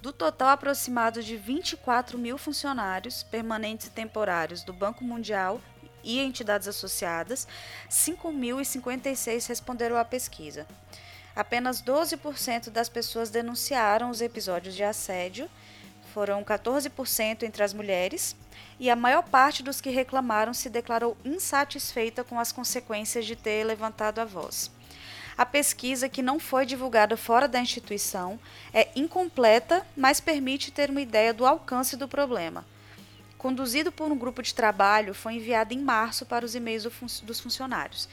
Do 0.00 0.12
total 0.12 0.50
aproximado 0.50 1.20
de 1.20 1.36
24 1.36 2.16
mil 2.16 2.38
funcionários 2.38 3.24
permanentes 3.24 3.88
e 3.88 3.90
temporários 3.90 4.62
do 4.62 4.72
Banco 4.72 5.02
Mundial 5.02 5.60
e 6.04 6.20
entidades 6.20 6.68
associadas, 6.68 7.48
5.056 7.90 9.48
responderam 9.48 9.96
à 9.96 10.04
pesquisa. 10.04 10.64
Apenas 11.34 11.82
12% 11.82 12.70
das 12.70 12.88
pessoas 12.88 13.28
denunciaram 13.28 14.08
os 14.08 14.20
episódios 14.20 14.76
de 14.76 14.84
assédio, 14.84 15.50
foram 16.14 16.44
14% 16.44 17.42
entre 17.42 17.64
as 17.64 17.74
mulheres 17.74 18.36
e 18.78 18.90
a 18.90 18.96
maior 18.96 19.22
parte 19.22 19.62
dos 19.62 19.80
que 19.80 19.90
reclamaram 19.90 20.52
se 20.52 20.68
declarou 20.68 21.16
insatisfeita 21.24 22.22
com 22.22 22.38
as 22.38 22.52
consequências 22.52 23.24
de 23.24 23.34
ter 23.34 23.64
levantado 23.64 24.18
a 24.18 24.24
voz. 24.24 24.70
A 25.36 25.44
pesquisa, 25.44 26.08
que 26.08 26.22
não 26.22 26.38
foi 26.38 26.64
divulgada 26.64 27.16
fora 27.16 27.46
da 27.46 27.60
instituição, 27.60 28.38
é 28.72 28.88
incompleta, 28.96 29.86
mas 29.94 30.18
permite 30.18 30.70
ter 30.70 30.88
uma 30.88 31.00
ideia 31.00 31.34
do 31.34 31.44
alcance 31.44 31.96
do 31.96 32.08
problema. 32.08 32.64
Conduzido 33.36 33.92
por 33.92 34.10
um 34.10 34.16
grupo 34.16 34.42
de 34.42 34.54
trabalho, 34.54 35.12
foi 35.12 35.34
enviado 35.34 35.74
em 35.74 35.78
março 35.78 36.24
para 36.24 36.44
os 36.44 36.54
e-mails 36.54 36.86
dos 37.22 37.38
funcionários. 37.38 38.08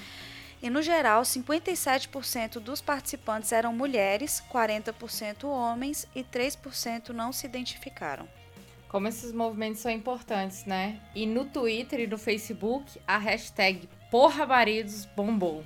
E, 0.61 0.69
no 0.69 0.81
geral, 0.81 1.23
57% 1.23 2.59
dos 2.59 2.81
participantes 2.81 3.51
eram 3.51 3.73
mulheres, 3.73 4.43
40% 4.51 5.45
homens 5.45 6.05
e 6.13 6.23
3% 6.23 7.09
não 7.09 7.31
se 7.31 7.45
identificaram. 7.45 8.27
Como 8.93 9.07
esses 9.07 9.31
movimentos 9.31 9.81
são 9.81 9.91
importantes, 9.91 10.65
né? 10.65 10.99
E 11.15 11.25
no 11.25 11.45
Twitter 11.45 12.01
e 12.01 12.05
no 12.05 12.15
Facebook, 12.15 13.01
a 13.07 13.17
hashtag 13.17 13.89
Porra 14.11 14.45
Maridos 14.45 15.05
bombou. 15.15 15.63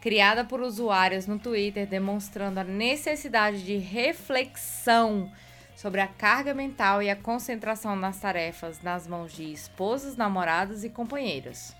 criada 0.00 0.42
por 0.42 0.62
usuários 0.62 1.26
no 1.26 1.38
Twitter 1.38 1.86
demonstrando 1.86 2.60
a 2.60 2.64
necessidade 2.64 3.62
de 3.62 3.76
reflexão 3.76 5.30
sobre 5.74 6.00
a 6.00 6.06
carga 6.06 6.54
mental 6.54 7.02
e 7.02 7.10
a 7.10 7.16
concentração 7.16 7.94
nas 7.94 8.20
tarefas 8.20 8.80
nas 8.82 9.06
mãos 9.06 9.34
de 9.34 9.52
esposas, 9.52 10.16
namoradas 10.16 10.82
e 10.82 10.88
companheiras. 10.88 11.76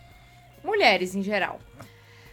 Mulheres 0.63 1.15
em 1.15 1.23
geral. 1.23 1.59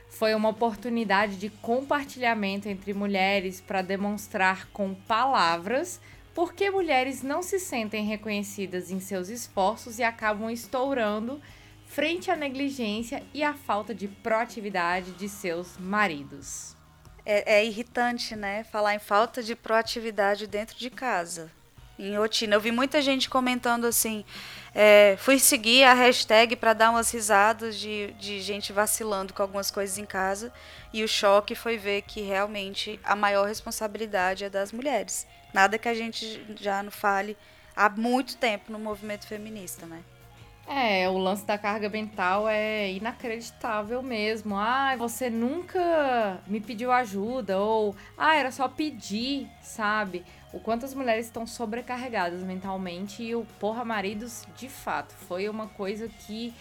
Foi 0.10 0.36
uma 0.36 0.50
oportunidade 0.50 1.38
de 1.38 1.50
compartilhamento 1.50 2.68
entre 2.68 2.94
mulheres 2.94 3.62
para 3.62 3.82
demonstrar 3.82 4.68
com 4.74 4.94
palavras 4.94 6.02
por 6.34 6.54
que 6.54 6.70
mulheres 6.70 7.22
não 7.22 7.44
se 7.44 7.60
sentem 7.60 8.06
reconhecidas 8.06 8.92
em 8.92 9.00
seus 9.00 9.30
esforços 9.30 10.00
e 10.00 10.04
acabam 10.04 10.50
estourando 10.50 11.40
frente 11.86 12.32
à 12.32 12.36
negligência 12.36 13.22
e 13.34 13.44
à 13.44 13.54
falta 13.54 13.94
de 13.94 14.08
proatividade 14.08 15.12
de 15.12 15.30
seus 15.30 15.78
maridos. 15.78 16.76
É, 17.24 17.60
é, 17.60 17.66
irritante, 17.66 18.36
né? 18.36 18.64
Falar 18.64 18.96
em 18.96 19.00
falta 19.00 19.44
de 19.44 19.56
proatividade 19.56 20.48
dentro 20.48 20.76
de 20.76 20.90
casa, 20.90 21.52
em 21.98 22.18
rotina. 22.18 22.56
Eu 22.56 22.60
vi 22.60 22.72
muita 22.72 23.00
gente 23.00 23.30
comentando 23.30 23.86
assim. 23.86 24.26
É, 24.74 25.16
fui 25.20 25.38
seguir 25.38 25.84
a 25.84 25.94
hashtag 25.94 26.56
para 26.56 26.74
dar 26.74 26.90
umas 26.90 27.12
risadas 27.12 27.78
de, 27.78 28.12
de 28.14 28.42
gente 28.42 28.74
vacilando 28.74 29.32
com 29.34 29.44
algumas 29.44 29.70
coisas 29.70 30.00
em 30.00 30.06
casa. 30.06 30.52
E 30.92 31.04
o 31.04 31.08
choque 31.08 31.54
foi 31.54 31.78
ver 31.78 32.02
que 32.02 32.22
realmente 32.22 33.00
a 33.04 33.16
maior 33.16 33.48
responsabilidade 33.48 34.44
é 34.44 34.50
das 34.50 34.72
mulheres. 34.72 35.28
Nada 35.54 35.78
que 35.78 35.88
a 35.88 35.94
gente 35.94 36.44
já 36.60 36.82
não 36.82 36.92
fale 36.92 37.38
há 37.76 37.90
muito 37.90 38.38
tempo 38.38 38.72
no 38.72 38.80
movimento 38.80 39.28
feminista, 39.28 39.86
né? 39.86 40.02
É, 40.66 41.10
o 41.10 41.18
lance 41.18 41.46
da 41.46 41.58
carga 41.58 41.90
mental 41.90 42.48
é 42.48 42.92
inacreditável 42.94 44.02
mesmo. 44.02 44.56
Ah, 44.58 44.96
você 44.98 45.30
nunca 45.30 46.42
me 46.48 46.62
pediu 46.62 46.92
ajuda, 46.92 47.60
ou 47.60 47.96
ah, 48.18 48.36
era 48.36 48.50
só 48.50 48.68
pedir, 48.68 49.50
sabe? 49.62 50.24
O 50.54 50.60
quanto 50.60 50.86
as 50.86 50.94
mulheres 50.94 51.26
estão 51.26 51.46
sobrecarregadas 51.46 52.42
mentalmente 52.44 53.22
e 53.24 53.36
o 53.36 53.46
porra 53.60 53.84
maridos, 53.84 54.46
de 54.56 54.70
fato, 54.70 55.14
foi 55.28 55.50
uma 55.50 55.68
coisa 55.68 56.08
que 56.08 56.54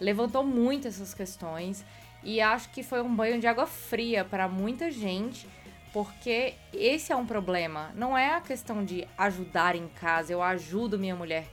levantou 0.00 0.44
muito 0.44 0.86
essas 0.86 1.12
questões 1.12 1.84
e 2.22 2.40
acho 2.40 2.68
que 2.70 2.82
foi 2.82 3.02
um 3.02 3.14
banho 3.14 3.40
de 3.40 3.46
água 3.46 3.66
fria 3.66 4.24
para 4.24 4.46
muita 4.48 4.90
gente, 4.90 5.48
porque 5.92 6.54
esse 6.72 7.12
é 7.12 7.16
um 7.16 7.26
problema. 7.26 7.90
Não 7.94 8.16
é 8.16 8.34
a 8.34 8.40
questão 8.40 8.84
de 8.84 9.06
ajudar 9.16 9.74
em 9.74 9.88
casa, 9.88 10.32
eu 10.32 10.42
ajudo 10.42 10.98
minha 10.98 11.16
mulher. 11.16 11.46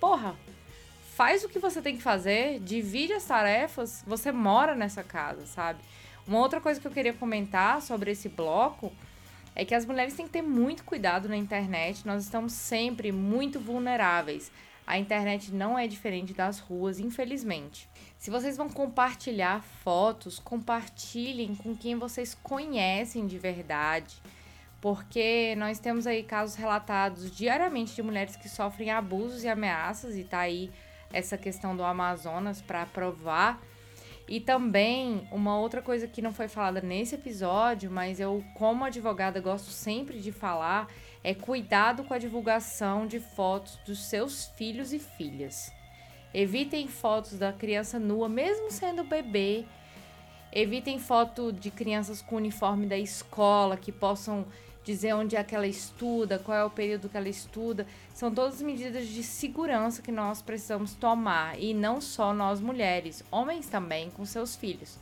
Porra, 0.00 0.34
faz 1.14 1.44
o 1.44 1.48
que 1.48 1.58
você 1.58 1.80
tem 1.80 1.96
que 1.96 2.02
fazer, 2.02 2.58
divide 2.60 3.12
as 3.12 3.24
tarefas, 3.24 4.02
você 4.06 4.32
mora 4.32 4.74
nessa 4.74 5.02
casa, 5.02 5.46
sabe? 5.46 5.80
Uma 6.26 6.38
outra 6.38 6.60
coisa 6.60 6.80
que 6.80 6.86
eu 6.86 6.92
queria 6.92 7.12
comentar 7.12 7.80
sobre 7.82 8.10
esse 8.10 8.28
bloco 8.28 8.92
é 9.54 9.64
que 9.64 9.74
as 9.74 9.86
mulheres 9.86 10.14
têm 10.14 10.26
que 10.26 10.32
ter 10.32 10.42
muito 10.42 10.82
cuidado 10.84 11.28
na 11.28 11.36
internet, 11.36 12.06
nós 12.06 12.24
estamos 12.24 12.52
sempre 12.52 13.12
muito 13.12 13.60
vulneráveis. 13.60 14.50
A 14.86 14.98
internet 14.98 15.52
não 15.52 15.78
é 15.78 15.86
diferente 15.86 16.34
das 16.34 16.58
ruas, 16.58 16.98
infelizmente. 16.98 17.88
Se 18.24 18.30
vocês 18.30 18.56
vão 18.56 18.70
compartilhar 18.70 19.62
fotos, 19.62 20.38
compartilhem 20.38 21.54
com 21.54 21.76
quem 21.76 21.98
vocês 21.98 22.34
conhecem 22.34 23.26
de 23.26 23.38
verdade, 23.38 24.16
porque 24.80 25.54
nós 25.58 25.78
temos 25.78 26.06
aí 26.06 26.22
casos 26.22 26.56
relatados 26.56 27.30
diariamente 27.30 27.94
de 27.94 28.02
mulheres 28.02 28.34
que 28.34 28.48
sofrem 28.48 28.90
abusos 28.90 29.44
e 29.44 29.48
ameaças 29.48 30.16
e 30.16 30.24
tá 30.24 30.38
aí 30.38 30.72
essa 31.12 31.36
questão 31.36 31.76
do 31.76 31.84
Amazonas 31.84 32.62
para 32.62 32.86
provar. 32.86 33.60
E 34.26 34.40
também 34.40 35.28
uma 35.30 35.58
outra 35.58 35.82
coisa 35.82 36.08
que 36.08 36.22
não 36.22 36.32
foi 36.32 36.48
falada 36.48 36.80
nesse 36.80 37.16
episódio, 37.16 37.90
mas 37.90 38.18
eu, 38.20 38.42
como 38.54 38.86
advogada, 38.86 39.38
gosto 39.38 39.68
sempre 39.68 40.18
de 40.18 40.32
falar, 40.32 40.88
é 41.22 41.34
cuidado 41.34 42.02
com 42.04 42.14
a 42.14 42.18
divulgação 42.18 43.06
de 43.06 43.20
fotos 43.20 43.78
dos 43.84 43.98
seus 44.06 44.46
filhos 44.56 44.94
e 44.94 44.98
filhas. 44.98 45.70
Evitem 46.34 46.88
fotos 46.88 47.38
da 47.38 47.52
criança 47.52 47.96
nua, 47.98 48.28
mesmo 48.28 48.68
sendo 48.68 49.04
bebê. 49.04 49.64
Evitem 50.52 50.98
foto 50.98 51.52
de 51.52 51.70
crianças 51.70 52.20
com 52.20 52.34
uniforme 52.34 52.86
da 52.86 52.98
escola 52.98 53.76
que 53.76 53.92
possam 53.92 54.44
dizer 54.82 55.14
onde 55.14 55.36
é 55.36 55.44
que 55.44 55.54
ela 55.54 55.66
estuda, 55.66 56.38
qual 56.38 56.58
é 56.58 56.64
o 56.64 56.70
período 56.70 57.08
que 57.08 57.16
ela 57.16 57.28
estuda. 57.28 57.86
São 58.12 58.34
todas 58.34 58.60
medidas 58.60 59.06
de 59.06 59.22
segurança 59.22 60.02
que 60.02 60.10
nós 60.10 60.42
precisamos 60.42 60.94
tomar. 60.94 61.58
E 61.58 61.72
não 61.72 62.00
só 62.00 62.34
nós 62.34 62.60
mulheres, 62.60 63.22
homens 63.30 63.68
também 63.68 64.10
com 64.10 64.26
seus 64.26 64.56
filhos. 64.56 64.98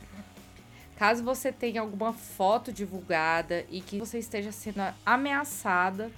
Caso 0.96 1.24
você 1.24 1.50
tenha 1.50 1.80
alguma 1.80 2.12
foto 2.12 2.70
divulgada 2.70 3.64
e 3.70 3.80
que 3.80 3.98
você 3.98 4.18
esteja 4.18 4.52
sendo 4.52 4.82
ameaçada, 5.04 6.12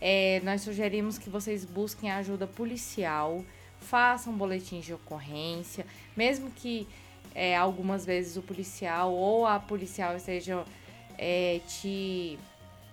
é, 0.00 0.40
nós 0.42 0.62
sugerimos 0.62 1.18
que 1.18 1.28
vocês 1.30 1.64
busquem 1.64 2.10
ajuda 2.10 2.46
policial, 2.46 3.44
façam 3.80 4.32
boletins 4.32 4.84
de 4.84 4.94
ocorrência, 4.94 5.86
mesmo 6.16 6.50
que 6.50 6.86
é, 7.34 7.56
algumas 7.56 8.04
vezes 8.04 8.36
o 8.36 8.42
policial 8.42 9.12
ou 9.12 9.46
a 9.46 9.58
policial 9.58 10.16
esteja 10.16 10.64
é, 11.16 11.60
te 11.66 12.38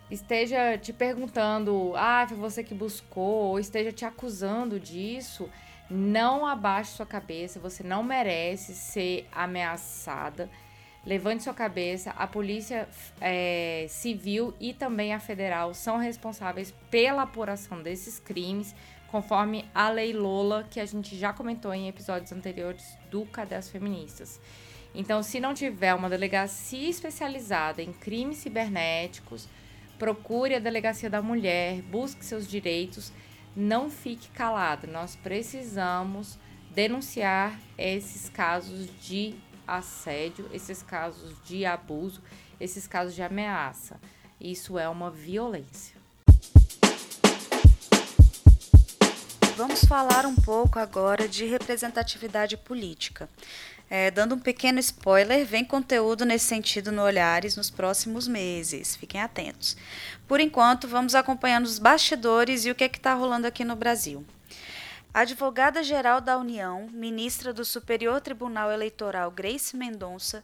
esteja 0.09 0.77
te 0.77 0.93
perguntando, 0.93 1.93
ah, 1.95 2.25
foi 2.27 2.37
você 2.37 2.63
que 2.63 2.75
buscou, 2.75 3.47
ou 3.47 3.59
esteja 3.59 3.91
te 3.91 4.05
acusando 4.05 4.79
disso, 4.79 5.49
não 5.89 6.45
abaixe 6.45 6.91
sua 6.91 7.05
cabeça, 7.05 7.59
você 7.59 7.83
não 7.83 8.03
merece 8.03 8.73
ser 8.73 9.27
ameaçada. 9.31 10.49
Levante 11.05 11.43
sua 11.43 11.53
cabeça, 11.53 12.11
a 12.11 12.25
polícia 12.25 12.89
é, 13.21 13.85
civil 13.87 14.55
e 14.59 14.73
também 14.73 15.13
a 15.13 15.19
federal 15.19 15.71
são 15.73 15.97
responsáveis 15.97 16.73
pela 16.89 17.21
apuração 17.23 17.83
desses 17.83 18.17
crimes, 18.17 18.75
conforme 19.15 19.63
a 19.73 19.89
lei 19.89 20.11
Lola, 20.11 20.67
que 20.69 20.77
a 20.77 20.85
gente 20.85 21.15
já 21.15 21.31
comentou 21.31 21.73
em 21.73 21.87
episódios 21.87 22.33
anteriores 22.33 22.97
do 23.09 23.25
Cadê 23.27 23.55
as 23.55 23.69
Feministas. 23.69 24.41
Então, 24.93 25.23
se 25.23 25.39
não 25.39 25.53
tiver 25.53 25.93
uma 25.93 26.09
delegacia 26.09 26.89
especializada 26.89 27.81
em 27.81 27.93
crimes 27.93 28.39
cibernéticos, 28.39 29.47
procure 29.97 30.55
a 30.55 30.59
delegacia 30.59 31.09
da 31.09 31.21
mulher, 31.21 31.81
busque 31.83 32.25
seus 32.25 32.45
direitos, 32.45 33.13
não 33.55 33.89
fique 33.89 34.27
calado. 34.31 34.85
Nós 34.85 35.15
precisamos 35.15 36.37
denunciar 36.71 37.57
esses 37.77 38.27
casos 38.27 38.89
de 38.99 39.33
assédio, 39.65 40.49
esses 40.51 40.83
casos 40.83 41.41
de 41.45 41.65
abuso, 41.65 42.21
esses 42.59 42.85
casos 42.85 43.15
de 43.15 43.23
ameaça. 43.23 43.97
Isso 44.41 44.77
é 44.77 44.89
uma 44.89 45.09
violência. 45.09 45.94
Vamos 49.57 49.85
falar 49.85 50.25
um 50.25 50.35
pouco 50.35 50.77
agora 50.77 51.29
de 51.29 51.45
representatividade 51.45 52.57
política. 52.57 53.29
É, 53.89 54.11
dando 54.11 54.35
um 54.35 54.39
pequeno 54.39 54.79
spoiler, 54.79 55.45
vem 55.45 55.63
conteúdo 55.63 56.25
nesse 56.25 56.43
sentido 56.43 56.91
no 56.91 57.01
Olhares 57.01 57.55
nos 57.55 57.69
próximos 57.69 58.27
meses. 58.27 58.97
Fiquem 58.97 59.21
atentos. 59.21 59.77
Por 60.27 60.41
enquanto, 60.41 60.89
vamos 60.89 61.15
acompanhando 61.15 61.67
os 61.67 61.79
bastidores 61.79 62.65
e 62.65 62.71
o 62.71 62.75
que 62.75 62.83
é 62.83 62.87
está 62.87 63.13
rolando 63.13 63.47
aqui 63.47 63.63
no 63.63 63.77
Brasil. 63.77 64.25
A 65.13 65.21
advogada-geral 65.21 66.19
da 66.19 66.37
União, 66.37 66.89
ministra 66.91 67.53
do 67.53 67.63
Superior 67.63 68.19
Tribunal 68.19 68.69
Eleitoral 68.69 69.31
Grace 69.31 69.77
Mendonça, 69.77 70.43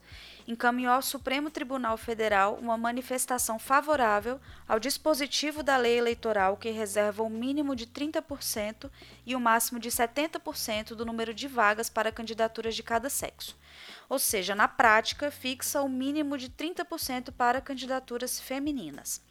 encaminhou 0.51 0.93
ao 0.93 1.01
Supremo 1.01 1.49
Tribunal 1.49 1.97
Federal 1.97 2.55
uma 2.55 2.77
manifestação 2.77 3.57
favorável 3.57 4.39
ao 4.67 4.79
dispositivo 4.79 5.63
da 5.63 5.77
lei 5.77 5.97
eleitoral 5.97 6.57
que 6.57 6.69
reserva 6.69 7.23
o 7.23 7.29
mínimo 7.29 7.75
de 7.75 7.87
30% 7.87 8.89
e 9.25 9.35
o 9.35 9.39
máximo 9.39 9.79
de 9.79 9.89
70% 9.89 10.89
do 10.95 11.05
número 11.05 11.33
de 11.33 11.47
vagas 11.47 11.89
para 11.89 12.11
candidaturas 12.11 12.75
de 12.75 12.83
cada 12.83 13.09
sexo. 13.09 13.57
Ou 14.09 14.19
seja, 14.19 14.53
na 14.53 14.67
prática, 14.67 15.31
fixa 15.31 15.81
o 15.81 15.89
mínimo 15.89 16.37
de 16.37 16.49
30% 16.49 17.31
para 17.31 17.61
candidaturas 17.61 18.39
femininas. 18.39 19.21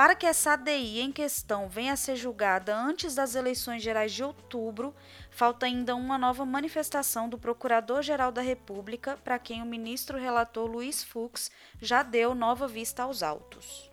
Para 0.00 0.14
que 0.14 0.24
essa 0.24 0.52
ADI 0.54 1.00
em 1.00 1.12
questão 1.12 1.68
venha 1.68 1.92
a 1.92 1.96
ser 1.96 2.16
julgada 2.16 2.74
antes 2.74 3.14
das 3.14 3.34
eleições 3.34 3.82
gerais 3.82 4.10
de 4.10 4.24
outubro, 4.24 4.94
falta 5.30 5.66
ainda 5.66 5.94
uma 5.94 6.16
nova 6.16 6.46
manifestação 6.46 7.28
do 7.28 7.36
Procurador-Geral 7.36 8.32
da 8.32 8.40
República, 8.40 9.18
para 9.22 9.38
quem 9.38 9.60
o 9.60 9.66
ministro 9.66 10.16
relator 10.16 10.66
Luiz 10.66 11.04
Fux 11.04 11.50
já 11.82 12.02
deu 12.02 12.34
nova 12.34 12.66
vista 12.66 13.02
aos 13.02 13.22
autos. 13.22 13.90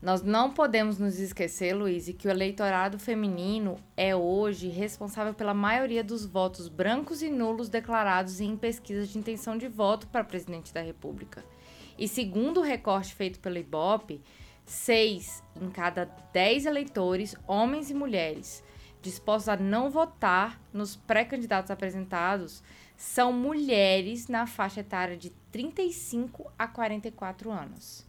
Nós 0.00 0.22
não 0.22 0.54
podemos 0.54 0.98
nos 0.98 1.18
esquecer, 1.20 1.74
Luiz, 1.74 2.08
que 2.18 2.26
o 2.26 2.30
eleitorado 2.30 2.98
feminino 2.98 3.76
é 3.98 4.16
hoje 4.16 4.68
responsável 4.68 5.34
pela 5.34 5.52
maioria 5.52 6.02
dos 6.02 6.24
votos 6.24 6.66
brancos 6.66 7.20
e 7.20 7.28
nulos 7.28 7.68
declarados 7.68 8.40
em 8.40 8.56
pesquisas 8.56 9.10
de 9.10 9.18
intenção 9.18 9.58
de 9.58 9.68
voto 9.68 10.06
para 10.06 10.24
presidente 10.24 10.72
da 10.72 10.80
República. 10.80 11.44
E 11.98 12.08
segundo 12.08 12.60
o 12.60 12.64
recorte 12.64 13.14
feito 13.14 13.38
pelo 13.38 13.58
IBOP, 13.58 14.22
seis 14.70 15.42
em 15.60 15.68
cada 15.68 16.04
dez 16.32 16.64
eleitores, 16.64 17.34
homens 17.44 17.90
e 17.90 17.94
mulheres, 17.94 18.62
dispostos 19.02 19.48
a 19.48 19.56
não 19.56 19.90
votar 19.90 20.60
nos 20.72 20.94
pré-candidatos 20.94 21.72
apresentados, 21.72 22.62
são 22.96 23.32
mulheres 23.32 24.28
na 24.28 24.46
faixa 24.46 24.80
etária 24.80 25.16
de 25.16 25.30
35 25.50 26.52
a 26.56 26.68
44 26.68 27.50
anos. 27.50 28.06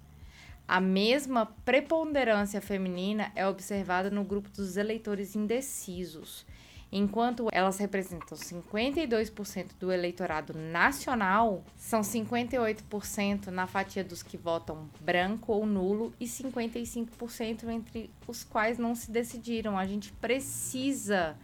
A 0.67 0.80
mesma 0.80 1.47
preponderância 1.65 2.62
feminina 2.62 3.32
é 3.36 3.47
observada 3.47 4.12
no 4.12 4.24
grupo 4.24 4.50
dos 4.50 4.78
eleitores 4.78 5.36
indecisos, 5.36 6.45
enquanto 6.91 7.47
elas 7.51 7.77
representam 7.77 8.38
52% 8.38 9.71
do 9.80 9.91
eleitorado 9.91 10.54
nacional, 10.54 11.63
são 11.77 12.01
58% 12.01 13.47
na 13.47 13.65
fatia 13.65 14.04
dos 14.04 14.21
que 14.21 14.38
votam 14.38 14.89
branco 14.99 15.54
ou 15.54 15.65
nulo 15.65 16.13
e 16.19 16.25
55% 16.25 17.69
entre 17.69 18.10
os 18.27 18.43
quais 18.43 18.77
não 18.77 18.93
se 18.93 19.10
decidiram. 19.10 19.77
A 19.77 19.86
gente 19.86 20.12
precisa 20.13 21.38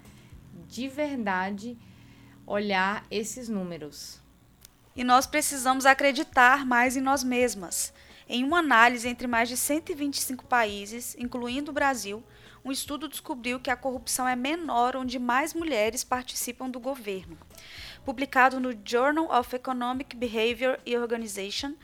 de 0.67 0.88
verdade 0.89 1.77
olhar 2.45 3.05
esses 3.10 3.47
números. 3.47 4.21
E 4.95 5.03
nós 5.03 5.27
precisamos 5.27 5.86
acreditar 5.86 6.65
mais 6.65 6.97
em 6.97 7.01
nós 7.01 7.23
mesmas. 7.23 7.93
Em 8.27 8.43
uma 8.43 8.60
análise 8.60 9.07
entre 9.07 9.27
mais 9.27 9.47
de 9.47 9.55
125 9.55 10.45
países, 10.45 11.15
incluindo 11.17 11.71
o 11.71 11.73
Brasil, 11.73 12.23
um 12.67 12.71
estudo 12.71 13.08
descobriu 13.08 13.62
que 13.62 13.69
a 13.69 13.77
corrupção 13.77 14.27
é 14.27 14.36
menor 14.36 14.97
onde 14.97 15.17
mais 15.17 15.53
mulheres 15.53 16.03
participam 16.03 16.69
do 16.69 16.82
governo. 16.82 17.38
Publicado 18.03 18.60
no 18.60 18.77
Journal 18.84 19.32
of 19.32 19.56
Economic 19.56 20.17
Behavior 20.17 20.77
and 20.86 20.99
Organization, 20.99 21.75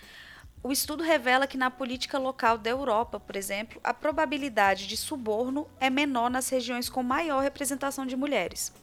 o 0.62 0.74
estudo 0.74 1.02
revela 1.02 1.48
que 1.48 1.58
na 1.58 1.72
política 1.72 2.20
local 2.20 2.58
da 2.58 2.70
Europa, 2.70 3.18
por 3.18 3.38
exemplo, 3.38 3.80
a 3.82 3.94
probabilidade 3.94 4.86
de 4.86 4.98
suborno 4.98 5.70
é 5.80 5.90
menor 5.90 6.30
nas 6.30 6.50
regiões 6.50 6.90
com 6.90 7.02
maior 7.02 7.42
representação 7.42 8.06
de 8.06 8.18
mulheres. 8.18 8.74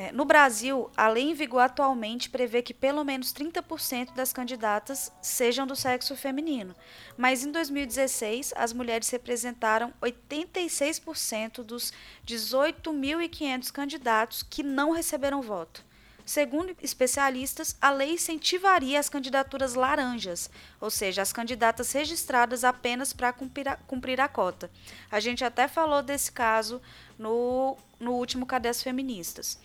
É, 0.00 0.12
no 0.12 0.24
Brasil, 0.24 0.88
a 0.96 1.08
lei 1.08 1.24
em 1.24 1.34
vigor 1.34 1.58
atualmente 1.58 2.30
prevê 2.30 2.62
que 2.62 2.72
pelo 2.72 3.02
menos 3.02 3.32
30% 3.32 4.14
das 4.14 4.32
candidatas 4.32 5.10
sejam 5.20 5.66
do 5.66 5.74
sexo 5.74 6.14
feminino, 6.14 6.72
mas 7.16 7.44
em 7.44 7.50
2016 7.50 8.54
as 8.54 8.72
mulheres 8.72 9.10
representaram 9.10 9.92
86% 10.00 11.64
dos 11.64 11.92
18.500 12.24 13.72
candidatos 13.72 14.44
que 14.44 14.62
não 14.62 14.92
receberam 14.92 15.42
voto. 15.42 15.84
Segundo 16.24 16.76
especialistas, 16.80 17.76
a 17.80 17.90
lei 17.90 18.12
incentivaria 18.12 19.00
as 19.00 19.08
candidaturas 19.08 19.74
laranjas, 19.74 20.48
ou 20.80 20.90
seja, 20.90 21.22
as 21.22 21.32
candidatas 21.32 21.90
registradas 21.90 22.62
apenas 22.62 23.12
para 23.12 23.32
cumprir, 23.32 23.76
cumprir, 23.88 24.20
a 24.20 24.28
cota. 24.28 24.70
A 25.10 25.18
gente 25.18 25.44
até 25.44 25.66
falou 25.66 26.04
desse 26.04 26.30
caso 26.30 26.80
no, 27.18 27.76
no 27.98 28.12
último 28.12 28.46
Cadê 28.46 28.68
as 28.68 28.80
Feministas. 28.80 29.58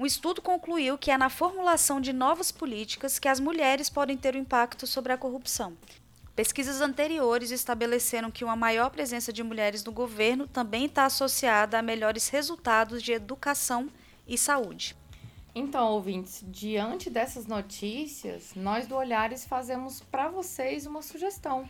Um 0.00 0.06
estudo 0.06 0.40
concluiu 0.40 0.96
que 0.96 1.10
é 1.10 1.18
na 1.18 1.28
formulação 1.28 2.00
de 2.00 2.10
novas 2.10 2.50
políticas 2.50 3.18
que 3.18 3.28
as 3.28 3.38
mulheres 3.38 3.90
podem 3.90 4.16
ter 4.16 4.34
um 4.34 4.38
impacto 4.38 4.86
sobre 4.86 5.12
a 5.12 5.18
corrupção. 5.18 5.76
Pesquisas 6.34 6.80
anteriores 6.80 7.50
estabeleceram 7.50 8.30
que 8.30 8.42
uma 8.42 8.56
maior 8.56 8.88
presença 8.88 9.30
de 9.30 9.42
mulheres 9.42 9.84
no 9.84 9.92
governo 9.92 10.48
também 10.48 10.86
está 10.86 11.04
associada 11.04 11.78
a 11.78 11.82
melhores 11.82 12.30
resultados 12.30 13.02
de 13.02 13.12
educação 13.12 13.90
e 14.26 14.38
saúde. 14.38 14.96
Então, 15.54 15.88
ouvintes, 15.88 16.42
diante 16.48 17.10
dessas 17.10 17.46
notícias, 17.46 18.54
nós 18.56 18.86
do 18.86 18.96
Olhares 18.96 19.44
fazemos 19.44 20.00
para 20.00 20.30
vocês 20.30 20.86
uma 20.86 21.02
sugestão. 21.02 21.68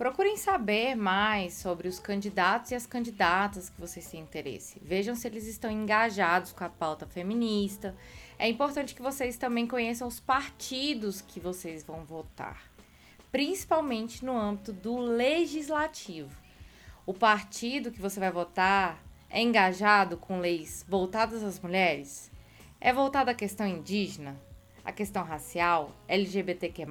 Procurem 0.00 0.34
saber 0.38 0.94
mais 0.94 1.52
sobre 1.52 1.86
os 1.86 1.98
candidatos 1.98 2.70
e 2.70 2.74
as 2.74 2.86
candidatas 2.86 3.68
que 3.68 3.78
vocês 3.78 4.06
têm 4.06 4.22
interesse. 4.22 4.80
Vejam 4.82 5.14
se 5.14 5.28
eles 5.28 5.46
estão 5.46 5.70
engajados 5.70 6.54
com 6.54 6.64
a 6.64 6.70
pauta 6.70 7.06
feminista. 7.06 7.94
É 8.38 8.48
importante 8.48 8.94
que 8.94 9.02
vocês 9.02 9.36
também 9.36 9.66
conheçam 9.66 10.08
os 10.08 10.18
partidos 10.18 11.20
que 11.20 11.38
vocês 11.38 11.84
vão 11.84 12.02
votar, 12.02 12.62
principalmente 13.30 14.24
no 14.24 14.34
âmbito 14.34 14.72
do 14.72 14.96
legislativo. 14.96 16.34
O 17.04 17.12
partido 17.12 17.90
que 17.90 18.00
você 18.00 18.18
vai 18.18 18.30
votar 18.30 19.04
é 19.28 19.42
engajado 19.42 20.16
com 20.16 20.40
leis 20.40 20.82
voltadas 20.88 21.44
às 21.44 21.60
mulheres? 21.60 22.32
É 22.80 22.90
voltado 22.90 23.28
à 23.28 23.34
questão 23.34 23.66
indígena, 23.66 24.34
à 24.82 24.92
questão 24.92 25.22
racial, 25.22 25.94
LGBTQ+, 26.08 26.86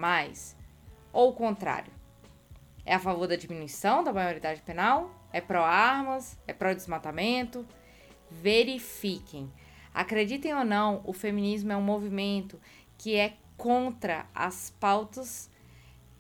ou 1.12 1.30
o 1.32 1.34
contrário? 1.34 1.99
É 2.90 2.96
a 2.96 3.00
favor 3.00 3.28
da 3.28 3.36
diminuição 3.36 4.04
da 4.04 4.12
maioridade 4.12 4.64
penal? 4.64 5.12
É 5.32 5.40
pró-armas? 5.40 6.40
É 6.48 6.54
pró-desmatamento? 6.54 7.64
Verifiquem. 8.32 9.54
Acreditem 9.94 10.56
ou 10.56 10.66
não, 10.66 11.04
o 11.06 11.14
feminismo 11.14 11.72
é 11.72 11.78
um 11.78 11.84
movimento 11.84 12.60
que 12.98 13.16
é 13.16 13.36
contra 13.56 14.26
as 14.34 14.72
pautas 14.80 15.52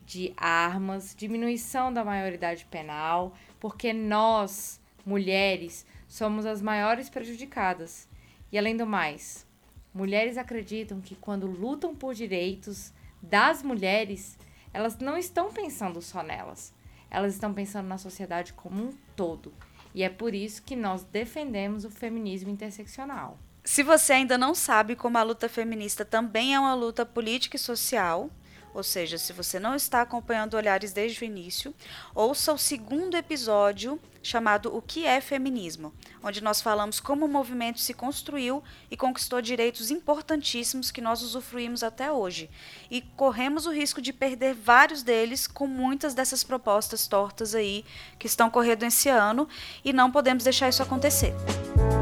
de 0.05 0.31
armas, 0.37 1.15
diminuição 1.17 1.91
da 1.91 2.05
maioridade 2.05 2.65
penal, 2.65 3.33
porque 3.59 3.91
nós, 3.91 4.79
mulheres, 5.03 5.87
somos 6.07 6.45
as 6.45 6.61
maiores 6.61 7.09
prejudicadas. 7.09 8.07
E 8.51 8.59
além 8.59 8.77
do 8.77 8.85
mais, 8.85 9.43
mulheres 9.91 10.37
acreditam 10.37 11.01
que 11.01 11.15
quando 11.15 11.47
lutam 11.47 11.95
por 11.95 12.13
direitos 12.13 12.93
das 13.23 13.63
mulheres, 13.63 14.37
elas 14.73 14.97
não 14.97 15.17
estão 15.17 15.51
pensando 15.51 16.01
só 16.01 16.23
nelas, 16.23 16.73
elas 17.09 17.33
estão 17.33 17.53
pensando 17.53 17.87
na 17.87 17.97
sociedade 17.97 18.53
como 18.53 18.83
um 18.83 18.93
todo. 19.15 19.53
E 19.93 20.03
é 20.03 20.09
por 20.09 20.33
isso 20.33 20.61
que 20.61 20.75
nós 20.75 21.03
defendemos 21.03 21.83
o 21.83 21.89
feminismo 21.89 22.49
interseccional. 22.49 23.37
Se 23.63 23.83
você 23.83 24.13
ainda 24.13 24.37
não 24.37 24.55
sabe 24.55 24.95
como 24.95 25.17
a 25.17 25.23
luta 25.23 25.49
feminista 25.49 26.05
também 26.05 26.55
é 26.55 26.59
uma 26.59 26.73
luta 26.73 27.05
política 27.05 27.55
e 27.55 27.59
social, 27.59 28.29
ou 28.73 28.83
seja, 28.83 29.17
se 29.17 29.33
você 29.33 29.59
não 29.59 29.75
está 29.75 30.01
acompanhando 30.01 30.55
Olhares 30.55 30.93
desde 30.93 31.21
o 31.21 31.25
início, 31.25 31.73
ouça 32.13 32.53
o 32.53 32.57
segundo 32.57 33.15
episódio 33.15 33.99
chamado 34.21 34.75
O 34.75 34.81
que 34.81 35.05
é 35.05 35.21
Feminismo, 35.21 35.93
onde 36.23 36.41
nós 36.41 36.61
falamos 36.61 36.99
como 36.99 37.25
o 37.25 37.29
movimento 37.29 37.79
se 37.79 37.93
construiu 37.93 38.63
e 38.91 38.97
conquistou 38.97 39.41
direitos 39.41 39.89
importantíssimos 39.89 40.91
que 40.91 41.01
nós 41.01 41.21
usufruímos 41.21 41.83
até 41.83 42.11
hoje. 42.11 42.49
E 42.91 43.01
corremos 43.01 43.65
o 43.65 43.71
risco 43.71 44.01
de 44.01 44.11
perder 44.11 44.53
vários 44.53 45.03
deles 45.03 45.47
com 45.47 45.67
muitas 45.67 46.13
dessas 46.13 46.43
propostas 46.43 47.07
tortas 47.07 47.55
aí 47.55 47.85
que 48.17 48.27
estão 48.27 48.49
correndo 48.49 48.83
esse 48.83 49.09
ano 49.09 49.47
e 49.83 49.93
não 49.93 50.11
podemos 50.11 50.43
deixar 50.43 50.69
isso 50.69 50.83
acontecer. 50.83 51.33
pouquinho 51.33 51.98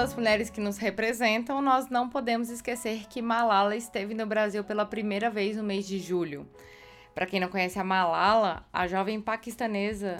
das 0.00 0.14
mulheres 0.14 0.48
que 0.48 0.62
nos 0.62 0.78
representam, 0.78 1.60
nós 1.60 1.90
não 1.90 2.08
podemos 2.08 2.48
esquecer 2.48 3.06
que 3.06 3.20
Malala 3.20 3.76
esteve 3.76 4.14
no 4.14 4.24
Brasil 4.24 4.64
pela 4.64 4.86
primeira 4.86 5.28
vez 5.28 5.58
no 5.58 5.62
mês 5.62 5.86
de 5.86 5.98
julho. 5.98 6.48
Para 7.14 7.26
quem 7.26 7.38
não 7.38 7.48
conhece 7.48 7.78
a 7.78 7.84
Malala, 7.84 8.66
a 8.72 8.86
jovem 8.86 9.20
paquistanesa 9.20 10.16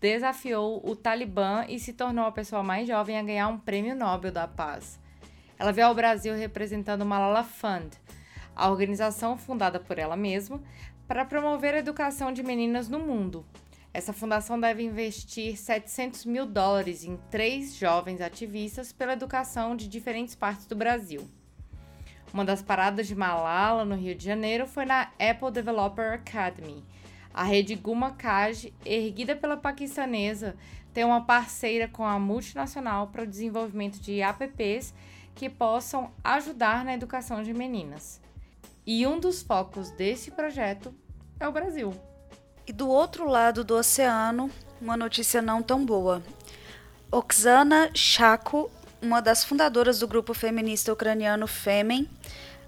desafiou 0.00 0.80
o 0.88 0.94
Talibã 0.94 1.64
e 1.68 1.80
se 1.80 1.94
tornou 1.94 2.26
a 2.26 2.30
pessoa 2.30 2.62
mais 2.62 2.86
jovem 2.86 3.18
a 3.18 3.22
ganhar 3.24 3.48
um 3.48 3.58
prêmio 3.58 3.96
Nobel 3.96 4.30
da 4.30 4.46
Paz. 4.46 5.00
Ela 5.58 5.72
veio 5.72 5.88
ao 5.88 5.96
Brasil 5.96 6.36
representando 6.36 7.02
o 7.02 7.06
Malala 7.06 7.42
Fund, 7.42 7.90
a 8.54 8.70
organização 8.70 9.36
fundada 9.36 9.80
por 9.80 9.98
ela 9.98 10.16
mesma 10.16 10.62
para 11.08 11.24
promover 11.24 11.74
a 11.74 11.78
educação 11.78 12.32
de 12.32 12.44
meninas 12.44 12.88
no 12.88 13.00
mundo. 13.00 13.44
Essa 13.98 14.12
fundação 14.12 14.60
deve 14.60 14.84
investir 14.84 15.56
700 15.56 16.24
mil 16.24 16.46
dólares 16.46 17.02
em 17.02 17.16
três 17.32 17.74
jovens 17.74 18.20
ativistas 18.20 18.92
pela 18.92 19.14
educação 19.14 19.74
de 19.74 19.88
diferentes 19.88 20.36
partes 20.36 20.66
do 20.66 20.76
Brasil. 20.76 21.28
Uma 22.32 22.44
das 22.44 22.62
paradas 22.62 23.08
de 23.08 23.16
Malala, 23.16 23.84
no 23.84 23.96
Rio 23.96 24.14
de 24.14 24.24
Janeiro, 24.24 24.68
foi 24.68 24.84
na 24.84 25.10
Apple 25.18 25.50
Developer 25.50 26.12
Academy. 26.12 26.84
A 27.34 27.42
rede 27.42 27.74
Guma 27.74 28.12
Kaj, 28.12 28.72
erguida 28.86 29.34
pela 29.34 29.56
paquistanesa, 29.56 30.54
tem 30.94 31.02
uma 31.02 31.24
parceira 31.24 31.88
com 31.88 32.04
a 32.04 32.20
multinacional 32.20 33.08
para 33.08 33.24
o 33.24 33.26
desenvolvimento 33.26 33.98
de 33.98 34.20
apps 34.20 34.94
que 35.34 35.50
possam 35.50 36.12
ajudar 36.22 36.84
na 36.84 36.94
educação 36.94 37.42
de 37.42 37.52
meninas. 37.52 38.20
E 38.86 39.04
um 39.08 39.18
dos 39.18 39.42
focos 39.42 39.90
desse 39.90 40.30
projeto 40.30 40.94
é 41.40 41.48
o 41.48 41.52
Brasil. 41.52 41.92
E 42.68 42.72
do 42.72 42.86
outro 42.86 43.26
lado 43.26 43.64
do 43.64 43.74
oceano, 43.74 44.50
uma 44.78 44.94
notícia 44.94 45.40
não 45.40 45.62
tão 45.62 45.86
boa. 45.86 46.22
Oksana 47.10 47.90
Shako, 47.94 48.70
uma 49.00 49.22
das 49.22 49.42
fundadoras 49.42 50.00
do 50.00 50.06
grupo 50.06 50.34
feminista 50.34 50.92
ucraniano 50.92 51.46
Femen, 51.46 52.06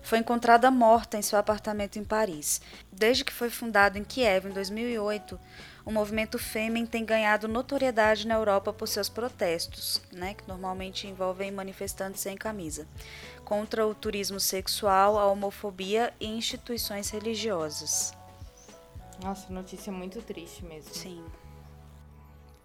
foi 0.01 0.17
encontrada 0.17 0.71
morta 0.71 1.19
em 1.19 1.23
seu 1.23 1.39
apartamento 1.39 1.99
em 1.99 2.05
Paris. 2.05 2.63
Desde 2.91 3.27
que 3.27 3.33
foi 3.33 3.51
fundado 3.51 3.99
em 3.99 4.03
Kiev 4.03 4.49
em 4.49 4.53
2008, 4.53 5.39
o 5.85 5.91
movimento 5.91 6.39
Femen 6.39 6.87
tem 6.87 7.05
ganhado 7.05 7.47
notoriedade 7.47 8.27
na 8.27 8.37
Europa 8.37 8.73
por 8.73 8.89
seus 8.89 9.11
protestos, 9.11 10.01
né, 10.11 10.33
que 10.33 10.49
normalmente 10.49 11.07
envolvem 11.09 11.51
manifestantes 11.51 12.23
sem 12.23 12.39
camisa, 12.39 12.89
contra 13.45 13.87
o 13.87 13.95
turismo 13.95 14.41
sexual, 14.41 15.19
a 15.19 15.27
homofobia 15.27 16.11
e 16.19 16.27
instituições 16.27 17.11
religiosas. 17.11 18.19
Nossa, 19.23 19.53
notícia 19.53 19.93
muito 19.93 20.23
triste 20.23 20.65
mesmo. 20.65 20.95
Sim. 20.95 21.23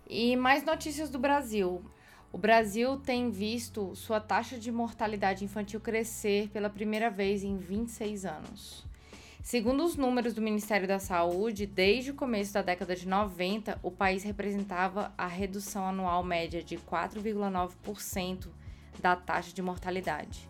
E 0.07 0.35
mais 0.35 0.63
notícias 0.63 1.09
do 1.09 1.19
Brasil. 1.19 1.83
o 2.31 2.37
Brasil 2.37 2.97
tem 2.97 3.29
visto 3.29 3.95
sua 3.95 4.19
taxa 4.19 4.57
de 4.57 4.71
mortalidade 4.71 5.43
infantil 5.45 5.79
crescer 5.79 6.49
pela 6.49 6.69
primeira 6.69 7.09
vez 7.09 7.43
em 7.43 7.57
26 7.57 8.25
anos. 8.25 8.85
Segundo 9.41 9.85
os 9.85 9.95
números 9.95 10.33
do 10.33 10.41
Ministério 10.41 10.87
da 10.87 10.99
Saúde, 10.99 11.65
desde 11.65 12.11
o 12.11 12.15
começo 12.15 12.53
da 12.53 12.61
década 12.61 12.95
de 12.95 13.07
90, 13.07 13.79
o 13.83 13.91
país 13.91 14.23
representava 14.23 15.13
a 15.17 15.27
redução 15.27 15.87
anual 15.87 16.23
média 16.23 16.63
de 16.63 16.77
4,9% 16.77 18.47
da 18.99 19.15
taxa 19.15 19.53
de 19.53 19.61
mortalidade. 19.61 20.49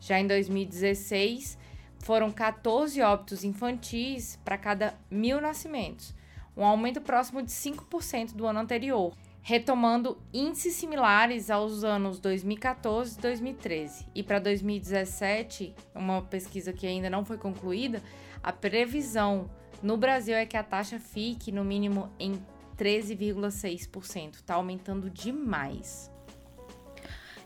Já 0.00 0.18
em 0.18 0.26
2016, 0.26 1.56
foram 2.02 2.30
14 2.30 3.00
óbitos 3.00 3.44
infantis 3.44 4.38
para 4.44 4.58
cada 4.58 4.94
mil 5.10 5.40
nascimentos, 5.40 6.14
um 6.56 6.64
aumento 6.64 7.00
próximo 7.00 7.40
de 7.42 7.50
5% 7.50 8.34
do 8.34 8.46
ano 8.46 8.58
anterior, 8.58 9.16
retomando 9.40 10.18
índices 10.32 10.74
similares 10.74 11.48
aos 11.48 11.82
anos 11.82 12.20
2014 12.20 13.18
e 13.18 13.22
2013. 13.22 14.06
E 14.14 14.22
para 14.22 14.38
2017, 14.38 15.74
uma 15.94 16.22
pesquisa 16.22 16.72
que 16.72 16.86
ainda 16.86 17.08
não 17.08 17.24
foi 17.24 17.38
concluída, 17.38 18.02
a 18.42 18.52
previsão 18.52 19.48
no 19.82 19.96
Brasil 19.96 20.34
é 20.34 20.44
que 20.44 20.56
a 20.56 20.62
taxa 20.62 20.98
fique 20.98 21.50
no 21.50 21.64
mínimo 21.64 22.10
em 22.18 22.34
13,6%. 22.76 24.34
Está 24.34 24.54
aumentando 24.54 25.08
demais. 25.08 26.11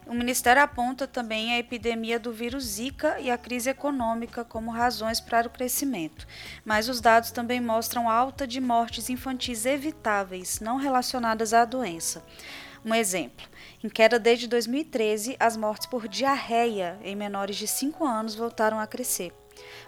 O 0.07 0.15
Ministério 0.15 0.63
aponta 0.63 1.05
também 1.05 1.53
a 1.53 1.59
epidemia 1.59 2.17
do 2.17 2.33
vírus 2.33 2.63
Zika 2.63 3.19
e 3.19 3.29
a 3.29 3.37
crise 3.37 3.71
econômica 3.71 4.45
como 4.45 4.71
razões 4.71 5.21
para 5.21 5.49
o 5.49 5.51
crescimento, 5.51 6.29
mas 6.65 6.89
os 6.89 7.01
dados 7.01 7.33
também 7.33 7.61
mostram 7.61 8.09
alta 8.09 8.47
de 8.47 8.61
mortes 8.61 9.11
infantis 9.11 9.67
evitáveis, 9.67 10.61
não 10.61 10.77
relacionadas 10.77 11.53
à 11.53 11.65
doença. 11.65 12.25
Um 12.85 12.95
exemplo: 12.95 13.45
em 13.83 13.89
queda 13.89 14.17
desde 14.17 14.47
2013, 14.47 15.37
as 15.41 15.57
mortes 15.57 15.89
por 15.89 16.07
diarreia 16.07 16.97
em 17.03 17.17
menores 17.17 17.57
de 17.57 17.67
5 17.67 18.07
anos 18.07 18.37
voltaram 18.37 18.79
a 18.79 18.87
crescer. 18.87 19.35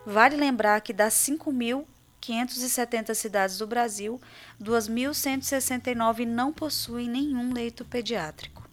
Vale 0.05 0.35
lembrar 0.35 0.81
que 0.81 0.93
das 0.93 1.15
5.570 1.15 3.15
cidades 3.15 3.57
do 3.57 3.69
Brasil, 3.69 4.21
2.169 4.61 6.27
não 6.27 6.53
possuem 6.53 7.09
nenhum 7.09 7.53
leito 7.53 7.85
pediátrico. 7.85 8.68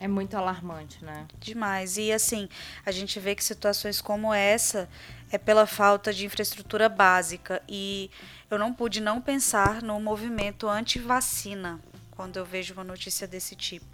É 0.00 0.06
muito 0.06 0.36
alarmante, 0.36 1.04
né? 1.04 1.26
Demais. 1.40 1.96
E 1.96 2.12
assim, 2.12 2.48
a 2.86 2.90
gente 2.90 3.18
vê 3.18 3.34
que 3.34 3.42
situações 3.42 4.00
como 4.00 4.32
essa 4.32 4.88
é 5.30 5.36
pela 5.36 5.66
falta 5.66 6.12
de 6.12 6.24
infraestrutura 6.24 6.88
básica. 6.88 7.60
E 7.68 8.10
eu 8.50 8.58
não 8.58 8.72
pude 8.72 9.00
não 9.00 9.20
pensar 9.20 9.82
no 9.82 9.98
movimento 10.00 10.68
anti-vacina 10.68 11.80
quando 12.12 12.36
eu 12.36 12.44
vejo 12.44 12.74
uma 12.74 12.84
notícia 12.84 13.26
desse 13.26 13.56
tipo. 13.56 13.86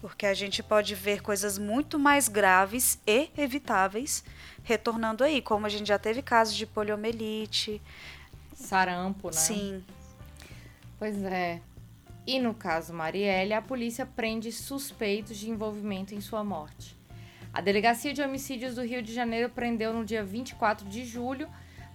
Porque 0.00 0.26
a 0.26 0.34
gente 0.34 0.62
pode 0.62 0.94
ver 0.94 1.22
coisas 1.22 1.58
muito 1.58 1.98
mais 1.98 2.28
graves 2.28 2.98
e 3.06 3.28
evitáveis 3.36 4.24
retornando 4.64 5.24
aí, 5.24 5.42
como 5.42 5.66
a 5.66 5.68
gente 5.68 5.86
já 5.88 5.98
teve 5.98 6.22
casos 6.22 6.54
de 6.54 6.66
poliomielite. 6.66 7.82
Sarampo, 8.54 9.28
né? 9.28 9.32
Sim. 9.32 9.84
Pois 10.98 11.20
é. 11.24 11.60
E 12.26 12.38
no 12.38 12.54
caso 12.54 12.94
Marielle, 12.94 13.52
a 13.52 13.60
polícia 13.60 14.06
prende 14.06 14.52
suspeitos 14.52 15.36
de 15.36 15.50
envolvimento 15.50 16.14
em 16.14 16.20
sua 16.20 16.44
morte. 16.44 16.96
A 17.52 17.60
Delegacia 17.60 18.14
de 18.14 18.22
Homicídios 18.22 18.76
do 18.76 18.82
Rio 18.82 19.02
de 19.02 19.12
Janeiro 19.12 19.50
prendeu 19.50 19.92
no 19.92 20.04
dia 20.04 20.22
24 20.24 20.88
de 20.88 21.04
julho 21.04 21.48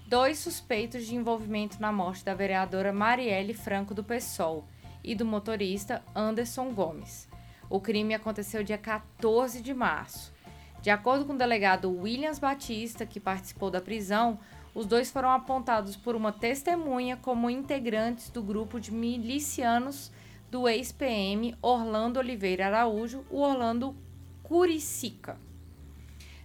dois 0.07 0.39
suspeitos 0.39 1.05
de 1.05 1.15
envolvimento 1.15 1.81
na 1.81 1.91
morte 1.91 2.23
da 2.23 2.33
vereadora 2.33 2.93
Marielle 2.93 3.53
Franco 3.53 3.93
do 3.93 4.03
PSOL 4.03 4.65
e 5.03 5.15
do 5.15 5.25
motorista 5.25 6.03
Anderson 6.15 6.73
Gomes. 6.73 7.27
O 7.69 7.81
crime 7.81 8.13
aconteceu 8.13 8.63
dia 8.63 8.77
14 8.77 9.61
de 9.61 9.73
março. 9.73 10.33
De 10.81 10.89
acordo 10.89 11.25
com 11.25 11.33
o 11.33 11.37
delegado 11.37 11.91
Williams 11.91 12.39
Batista, 12.39 13.05
que 13.05 13.19
participou 13.19 13.69
da 13.69 13.81
prisão, 13.81 14.39
os 14.73 14.85
dois 14.85 15.09
foram 15.09 15.31
apontados 15.31 15.97
por 15.97 16.15
uma 16.15 16.31
testemunha 16.31 17.17
como 17.17 17.49
integrantes 17.49 18.29
do 18.29 18.41
grupo 18.41 18.79
de 18.79 18.93
milicianos 18.93 20.11
do 20.49 20.67
ex-PM 20.67 21.55
Orlando 21.62 22.19
Oliveira 22.19 22.67
Araújo, 22.67 23.25
o 23.29 23.41
Orlando 23.41 23.95
Curicica. 24.43 25.38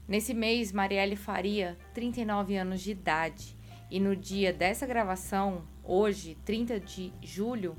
Nesse 0.08 0.34
mês, 0.34 0.72
Marielle 0.72 1.14
faria 1.14 1.78
39 1.94 2.56
anos 2.56 2.80
de 2.80 2.90
idade 2.90 3.56
e 3.90 4.00
no 4.00 4.16
dia 4.16 4.52
dessa 4.52 4.86
gravação, 4.86 5.62
hoje, 5.84 6.36
30 6.44 6.80
de 6.80 7.12
julho, 7.22 7.76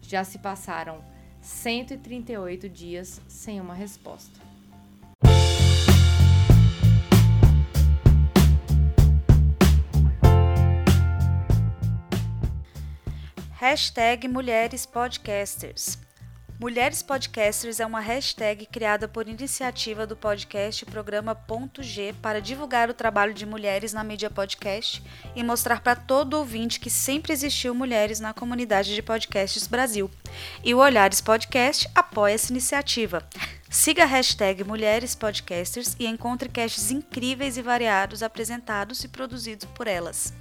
já 0.00 0.22
se 0.22 0.38
passaram 0.38 1.04
138 1.40 2.68
dias 2.68 3.20
sem 3.26 3.60
uma 3.60 3.74
resposta. 3.74 4.45
Hashtag 13.58 14.28
Mulheres 14.28 14.84
Podcasters. 14.84 15.96
Mulheres 16.60 17.02
Podcasters 17.02 17.80
é 17.80 17.86
uma 17.86 18.00
hashtag 18.00 18.66
criada 18.66 19.08
por 19.08 19.26
iniciativa 19.26 20.06
do 20.06 20.14
podcast 20.14 20.84
Programa 20.84 21.34
Ponto 21.34 21.82
G 21.82 22.14
para 22.20 22.38
divulgar 22.38 22.90
o 22.90 22.94
trabalho 22.94 23.32
de 23.32 23.46
mulheres 23.46 23.94
na 23.94 24.04
mídia 24.04 24.28
podcast 24.28 25.02
e 25.34 25.42
mostrar 25.42 25.80
para 25.80 25.96
todo 25.96 26.34
ouvinte 26.34 26.78
que 26.78 26.90
sempre 26.90 27.32
existiu 27.32 27.74
mulheres 27.74 28.20
na 28.20 28.34
comunidade 28.34 28.94
de 28.94 29.00
podcasts 29.00 29.66
Brasil. 29.66 30.10
E 30.62 30.74
o 30.74 30.78
Olhares 30.78 31.22
Podcast 31.22 31.88
apoia 31.94 32.34
essa 32.34 32.52
iniciativa. 32.52 33.26
Siga 33.70 34.02
a 34.02 34.06
hashtag 34.06 34.64
Mulheres 34.64 35.14
Podcasters 35.14 35.96
e 35.98 36.06
encontre 36.06 36.50
casts 36.50 36.90
incríveis 36.90 37.56
e 37.56 37.62
variados 37.62 38.22
apresentados 38.22 39.02
e 39.02 39.08
produzidos 39.08 39.66
por 39.74 39.86
elas. 39.86 40.34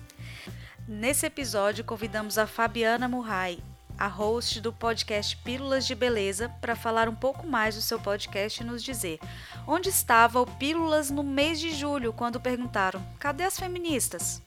Nesse 0.88 1.26
episódio, 1.26 1.84
convidamos 1.84 2.38
a 2.38 2.45
Fabiana 2.45 3.08
Murray, 3.08 3.58
a 3.98 4.08
host 4.08 4.62
do 4.62 4.71
podcast 4.71 5.36
Pílulas 5.38 5.88
de 5.88 5.95
Beleza, 5.95 6.48
para 6.62 6.76
falar 6.76 7.10
um 7.10 7.15
pouco 7.15 7.48
mais 7.48 7.74
do 7.74 7.82
seu 7.82 8.00
podcast 8.00 8.62
e 8.62 8.65
nos 8.65 8.84
dizer 8.84 9.19
onde 9.65 9.89
estava 9.89 10.39
o 10.39 10.45
Pílulas 10.45 11.10
no 11.10 11.24
mês 11.24 11.60
de 11.60 11.71
julho, 11.71 12.13
quando 12.13 12.39
perguntaram: 12.39 13.04
cadê 13.17 13.45
as 13.45 13.60
feministas? 13.60 14.43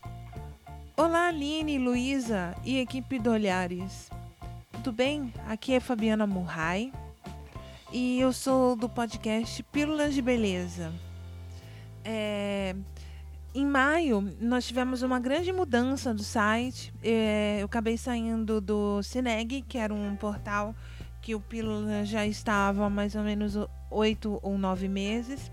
Olá, 0.97 1.27
Aline, 1.27 1.77
Luísa 1.77 2.55
e 2.65 2.79
equipe 2.79 3.19
do 3.19 3.33
Olhares. 3.33 4.09
Tudo 4.71 4.93
bem? 4.93 5.35
Aqui 5.49 5.75
é 5.75 5.81
Fabiana 5.81 6.25
Murray 6.25 6.93
e 7.93 8.21
eu 8.21 8.33
sou 8.33 8.77
do 8.77 8.89
podcast 8.89 9.61
Pílulas 9.65 10.15
de 10.15 10.23
Beleza. 10.23 10.93
É, 12.05 12.77
em 13.59 13.67
maio, 13.67 14.33
nós 14.41 14.67
tivemos 14.67 15.03
uma 15.03 15.19
grande 15.19 15.53
mudança 15.53 16.15
do 16.15 16.23
site. 16.23 16.95
É, 17.03 17.59
eu 17.61 17.67
acabei 17.67 17.99
saindo 17.99 18.61
do 18.61 19.03
Cineg, 19.03 19.63
que 19.63 19.77
era 19.77 19.93
um 19.93 20.15
portal 20.15 20.73
que 21.21 21.35
o 21.35 21.41
Pílula 21.41 22.05
já 22.05 22.25
estava 22.25 22.87
há 22.87 22.91
mais 22.91 23.17
ou 23.17 23.23
menos 23.23 23.59
oito 23.91 24.39
ou 24.43 24.57
nove 24.57 24.87
meses. 24.87 25.51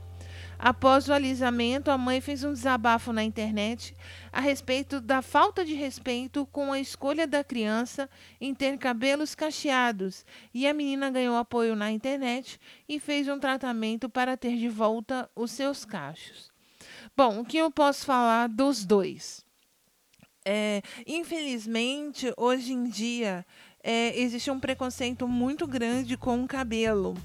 Após 0.58 1.08
o 1.08 1.12
alisamento, 1.12 1.88
a 1.88 1.96
mãe 1.96 2.20
fez 2.20 2.42
um 2.42 2.52
desabafo 2.52 3.12
na 3.12 3.22
internet 3.22 3.94
a 4.32 4.40
respeito 4.40 5.00
da 5.00 5.22
falta 5.22 5.64
de 5.64 5.72
respeito 5.72 6.44
com 6.46 6.72
a 6.72 6.80
escolha 6.80 7.28
da 7.28 7.44
criança 7.44 8.10
em 8.40 8.52
ter 8.52 8.76
cabelos 8.76 9.36
cacheados, 9.36 10.26
e 10.52 10.66
a 10.66 10.74
menina 10.74 11.10
ganhou 11.10 11.36
apoio 11.36 11.76
na 11.76 11.92
internet 11.92 12.58
e 12.88 12.98
fez 12.98 13.28
um 13.28 13.38
tratamento 13.38 14.08
para 14.08 14.36
ter 14.36 14.56
de 14.56 14.68
volta 14.68 15.30
os 15.36 15.52
seus 15.52 15.84
cachos. 15.84 16.50
Bom, 17.16 17.40
o 17.40 17.44
que 17.44 17.56
eu 17.56 17.70
posso 17.70 18.04
falar 18.04 18.48
dos 18.48 18.84
dois? 18.84 19.44
É, 20.44 20.82
infelizmente, 21.06 22.32
hoje 22.36 22.72
em 22.72 22.84
dia, 22.84 23.46
é, 23.82 24.18
existe 24.18 24.50
um 24.50 24.58
preconceito 24.58 25.28
muito 25.28 25.66
grande 25.66 26.16
com 26.16 26.42
o 26.42 26.48
cabelo. 26.48 27.16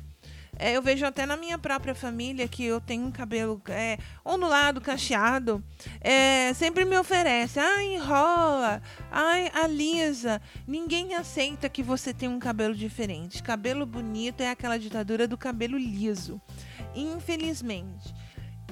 É, 0.58 0.74
eu 0.74 0.82
vejo 0.82 1.06
até 1.06 1.26
na 1.26 1.36
minha 1.36 1.58
própria 1.58 1.96
família 1.96 2.48
que 2.48 2.64
eu 2.64 2.80
tenho 2.80 3.06
um 3.06 3.12
cabelo 3.12 3.62
é, 3.68 3.98
ondulado, 4.24 4.80
cacheado. 4.80 5.64
É, 6.00 6.54
sempre 6.54 6.86
me 6.86 6.98
oferece, 6.98 7.60
ai, 7.60 7.96
enrola, 7.96 8.82
ai, 9.12 9.52
alisa. 9.54 10.42
Ninguém 10.68 11.16
aceita 11.16 11.70
que 11.70 11.82
você 11.82 12.14
tem 12.14 12.30
um 12.30 12.40
cabelo 12.40 12.76
diferente. 12.76 13.42
Cabelo 13.42 13.86
bonito 13.86 14.42
é 14.42 14.50
aquela 14.50 14.78
ditadura 14.78 15.28
do 15.28 15.38
cabelo 15.38 15.78
liso. 15.78 16.40
Infelizmente. 16.96 18.14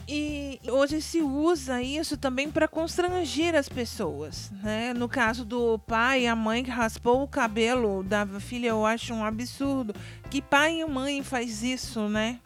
E 0.07 0.59
hoje 0.67 1.01
se 1.01 1.21
usa 1.21 1.81
isso 1.81 2.17
também 2.17 2.49
para 2.51 2.67
constranger 2.67 3.55
as 3.55 3.69
pessoas, 3.69 4.51
né? 4.63 4.93
No 4.93 5.07
caso 5.07 5.45
do 5.45 5.79
pai 5.79 6.23
e 6.23 6.27
a 6.27 6.35
mãe 6.35 6.63
que 6.63 6.71
raspou 6.71 7.23
o 7.23 7.27
cabelo 7.27 8.03
da 8.03 8.25
filha, 8.39 8.67
eu 8.69 8.85
acho 8.85 9.13
um 9.13 9.23
absurdo. 9.23 9.93
Que 10.29 10.41
pai 10.41 10.81
e 10.81 10.85
mãe 10.85 11.23
faz 11.23 11.63
isso, 11.63 12.09
né? 12.09 12.39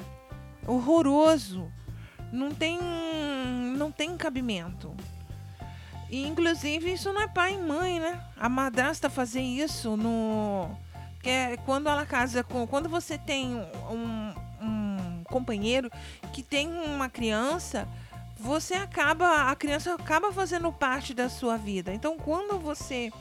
Horroroso. 0.68 1.72
Não 2.32 2.52
tem 2.52 2.80
não 3.78 3.92
tem 3.92 4.16
cabimento. 4.18 4.94
E 6.10 6.28
inclusive 6.28 6.94
isso 6.94 7.12
não 7.12 7.22
é 7.22 7.28
pai 7.28 7.56
e 7.56 7.58
mãe, 7.58 8.00
né? 8.00 8.22
A 8.38 8.48
madrasta 8.48 9.10
fazer 9.10 9.42
isso 9.42 9.98
no 9.98 10.70
que 11.22 11.30
é 11.30 11.58
quando 11.58 11.90
ela 11.90 12.06
casa 12.06 12.44
com 12.44 12.68
quando 12.68 12.88
você 12.88 13.18
tem 13.18 13.56
um, 13.90 14.34
companheiro 15.36 15.92
que 16.32 16.42
tem 16.42 16.70
uma 16.70 17.10
criança, 17.10 17.86
você 18.40 18.74
acaba, 18.76 19.52
a 19.52 19.56
criança 19.56 19.94
acaba 19.94 20.32
fazendo 20.32 20.72
parte 20.72 21.14
da 21.14 21.28
sua 21.28 21.58
vida. 21.58 21.94
Então, 21.94 22.18
quando 22.18 22.58
você 22.58 23.12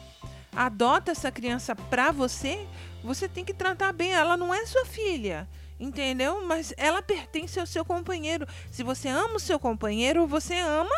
adota 0.54 1.10
essa 1.10 1.32
criança 1.32 1.74
para 1.74 2.12
você, 2.12 2.68
você 3.02 3.28
tem 3.28 3.44
que 3.44 3.52
tratar 3.52 3.92
bem. 3.92 4.12
Ela 4.12 4.36
não 4.36 4.54
é 4.54 4.64
sua 4.64 4.86
filha, 4.86 5.48
entendeu? 5.80 6.46
Mas 6.46 6.72
ela 6.76 7.02
pertence 7.02 7.58
ao 7.58 7.66
seu 7.66 7.84
companheiro. 7.84 8.46
Se 8.70 8.84
você 8.84 9.08
ama 9.08 9.34
o 9.34 9.40
seu 9.40 9.58
companheiro, 9.58 10.24
você 10.24 10.56
ama 10.60 10.94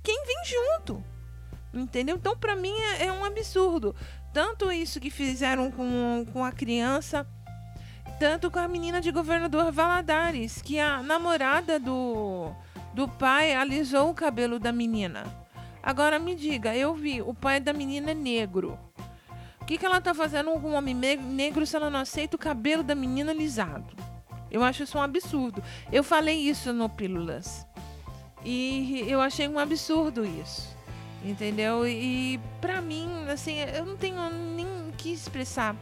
quem 0.00 0.24
vem 0.24 0.42
junto. 0.44 1.02
Entendeu? 1.74 2.16
Então, 2.16 2.36
para 2.36 2.54
mim, 2.54 2.74
é, 2.74 3.06
é 3.06 3.12
um 3.12 3.24
absurdo. 3.24 3.96
Tanto 4.32 4.70
isso 4.70 5.00
que 5.00 5.10
fizeram 5.10 5.72
com, 5.72 6.24
com 6.32 6.44
a 6.44 6.52
criança 6.52 7.26
tanto 8.22 8.52
com 8.52 8.60
a 8.60 8.68
menina 8.68 9.00
de 9.00 9.10
governador 9.10 9.72
Valadares, 9.72 10.62
que 10.62 10.78
a 10.78 11.02
namorada 11.02 11.76
do, 11.80 12.52
do 12.94 13.08
pai 13.08 13.52
alisou 13.52 14.10
o 14.10 14.14
cabelo 14.14 14.60
da 14.60 14.70
menina. 14.70 15.24
Agora 15.82 16.20
me 16.20 16.36
diga, 16.36 16.72
eu 16.72 16.94
vi, 16.94 17.20
o 17.20 17.34
pai 17.34 17.58
da 17.58 17.72
menina 17.72 18.12
é 18.12 18.14
negro. 18.14 18.78
O 19.60 19.64
que, 19.64 19.76
que 19.76 19.84
ela 19.84 20.00
tá 20.00 20.14
fazendo 20.14 20.52
com 20.52 20.70
um 20.70 20.76
homem 20.76 20.94
negro 20.94 21.66
se 21.66 21.74
ela 21.74 21.90
não 21.90 21.98
aceita 21.98 22.36
o 22.36 22.38
cabelo 22.38 22.84
da 22.84 22.94
menina 22.94 23.32
alisado? 23.32 23.92
Eu 24.52 24.62
acho 24.62 24.84
isso 24.84 24.98
um 24.98 25.02
absurdo. 25.02 25.60
Eu 25.90 26.04
falei 26.04 26.48
isso 26.48 26.72
no 26.72 26.88
Pílulas. 26.88 27.66
E 28.44 29.04
eu 29.08 29.20
achei 29.20 29.48
um 29.48 29.58
absurdo 29.58 30.24
isso. 30.24 30.68
Entendeu? 31.24 31.88
E 31.88 32.38
pra 32.60 32.80
mim, 32.80 33.08
assim, 33.28 33.56
eu 33.58 33.84
não 33.84 33.96
tenho 33.96 34.30
nem 34.30 34.92
que 34.96 35.12
expressar 35.12 35.74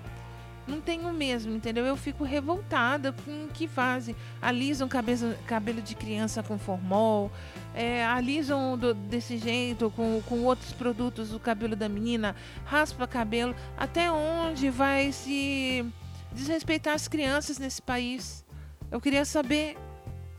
não 0.71 0.81
tenho 0.81 1.13
mesmo, 1.13 1.55
entendeu? 1.55 1.85
Eu 1.85 1.97
fico 1.97 2.25
revoltada 2.25 3.13
com 3.13 3.45
o 3.45 3.49
que 3.49 3.67
fazem. 3.67 4.15
Alisam 4.41 4.89
cabelo, 4.89 5.35
cabelo 5.47 5.83
de 5.83 5.95
criança 5.95 6.43
com 6.43 6.59
formol, 6.59 7.31
é, 7.75 8.05
alisam 8.07 8.79
do, 8.79 8.95
desse 8.95 9.37
jeito 9.37 9.91
com, 9.91 10.23
com 10.23 10.45
outros 10.45 10.73
produtos 10.73 11.33
o 11.33 11.41
cabelo 11.41 11.77
da 11.77 11.89
menina, 11.89 12.35
raspa 12.65 13.07
cabelo. 13.07 13.55
Até 13.77 14.11
onde 14.11 14.71
vai 14.71 15.13
se 15.13 15.85
desrespeitar 16.33 16.95
as 16.95 17.09
crianças 17.09 17.59
nesse 17.59 17.83
país? 17.83 18.45
Eu 18.91 19.01
queria 19.01 19.25
saber 19.25 19.77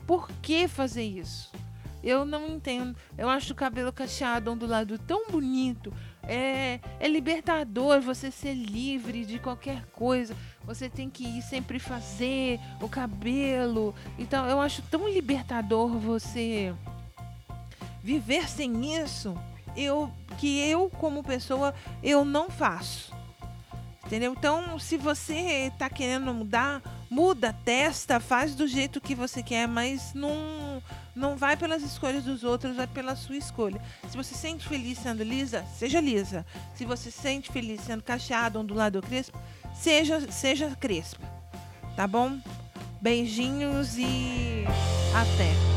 por 0.08 0.30
que 0.42 0.68
fazer 0.68 1.04
isso. 1.04 1.52
Eu 2.04 2.26
não 2.26 2.48
entendo. 2.48 2.96
Eu 3.18 3.30
acho 3.30 3.54
o 3.54 3.56
cabelo 3.56 3.94
cacheado 3.94 4.52
ondulado 4.52 4.98
tão 4.98 5.28
bonito. 5.30 5.94
É, 6.24 6.80
é 7.00 7.08
libertador 7.08 8.02
você 8.02 8.30
ser 8.30 8.54
livre 8.54 9.26
de 9.26 9.40
qualquer 9.40 9.86
coisa. 9.88 10.36
Você 10.64 10.90
tem 10.90 11.10
que 11.10 11.24
ir 11.24 11.42
sempre 11.42 11.80
fazer 11.80 12.60
o 12.82 12.88
cabelo. 12.88 13.96
Então 14.18 14.46
eu 14.48 14.62
acho 14.62 14.82
tão 14.84 15.08
libertador 15.08 15.98
você 15.98 16.74
viver 18.04 18.50
sem 18.50 19.02
isso. 19.02 19.36
Eu 19.76 20.12
que 20.38 20.60
eu 20.60 20.90
como 20.90 21.24
pessoa 21.24 21.74
eu 22.04 22.26
não 22.26 22.50
faço. 22.50 23.21
Entendeu? 24.12 24.34
Então, 24.38 24.78
se 24.78 24.98
você 24.98 25.70
está 25.74 25.90
querendo 25.90 26.34
mudar, 26.34 26.82
muda, 27.10 27.56
testa, 27.64 28.20
faz 28.20 28.54
do 28.54 28.68
jeito 28.68 29.00
que 29.00 29.16
você 29.16 29.42
quer, 29.42 29.70
mas 29.70 30.14
não 30.14 30.84
não 31.16 31.38
vai 31.38 31.56
pelas 31.56 31.82
escolhas 31.82 32.26
dos 32.26 32.44
outros, 32.44 32.76
vai 32.76 32.88
pela 32.88 33.16
sua 33.16 33.38
escolha. 33.38 33.82
Se 34.10 34.18
você 34.18 34.34
se 34.36 34.42
sente 34.42 34.68
feliz 34.68 34.98
sendo 34.98 35.24
lisa, 35.24 35.64
seja 35.78 36.02
lisa. 36.02 36.46
Se 36.76 36.84
você 36.84 37.10
se 37.10 37.22
sente 37.22 37.50
feliz 37.54 37.80
sendo 37.80 38.04
cacheado, 38.04 38.60
ondulado 38.60 38.98
ou 38.98 39.02
crespo, 39.02 39.40
seja, 39.74 40.30
seja 40.30 40.76
crespa. 40.78 41.26
Tá 41.96 42.06
bom? 42.06 42.38
Beijinhos 43.02 43.98
e 43.98 44.66
até. 45.16 45.71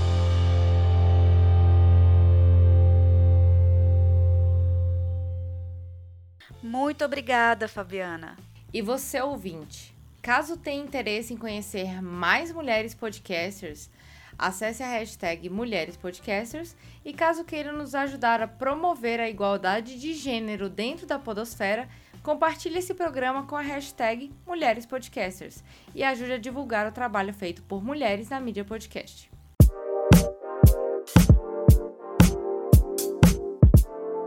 Muito 6.75 7.05
obrigada, 7.05 7.69
Fabiana. 7.69 8.37
E 8.73 8.83
você, 8.83 9.21
ouvinte, 9.21 9.95
caso 10.21 10.57
tenha 10.57 10.83
interesse 10.83 11.33
em 11.33 11.37
conhecer 11.37 12.03
mais 12.03 12.51
mulheres 12.51 12.93
podcasters, 12.93 13.89
Acesse 14.37 14.83
a 14.83 14.89
hashtag 14.89 15.49
Mulheres 15.49 15.97
Podcasters 15.97 16.75
e 17.05 17.13
caso 17.13 17.45
queira 17.45 17.71
nos 17.71 17.95
ajudar 17.95 18.43
a 18.43 18.49
promover 18.49 19.21
a 19.21 19.31
igualdade 19.31 20.01
de 20.01 20.15
gênero 20.15 20.69
dentro 20.69 21.07
da 21.07 21.17
podosfera, 21.17 21.89
compartilhe 22.25 22.81
esse 22.81 22.93
programa 22.93 23.47
com 23.47 23.55
a 23.55 23.61
hashtag 23.61 24.33
Mulheres 24.45 24.85
Podcasters 24.85 25.63
e 25.95 26.03
ajude 26.03 26.33
a 26.33 26.39
divulgar 26.39 26.89
o 26.89 26.93
trabalho 26.93 27.33
feito 27.33 27.63
por 27.63 27.85
mulheres 27.85 28.31
na 28.31 28.41
mídia 28.41 28.65
podcast. 28.65 29.31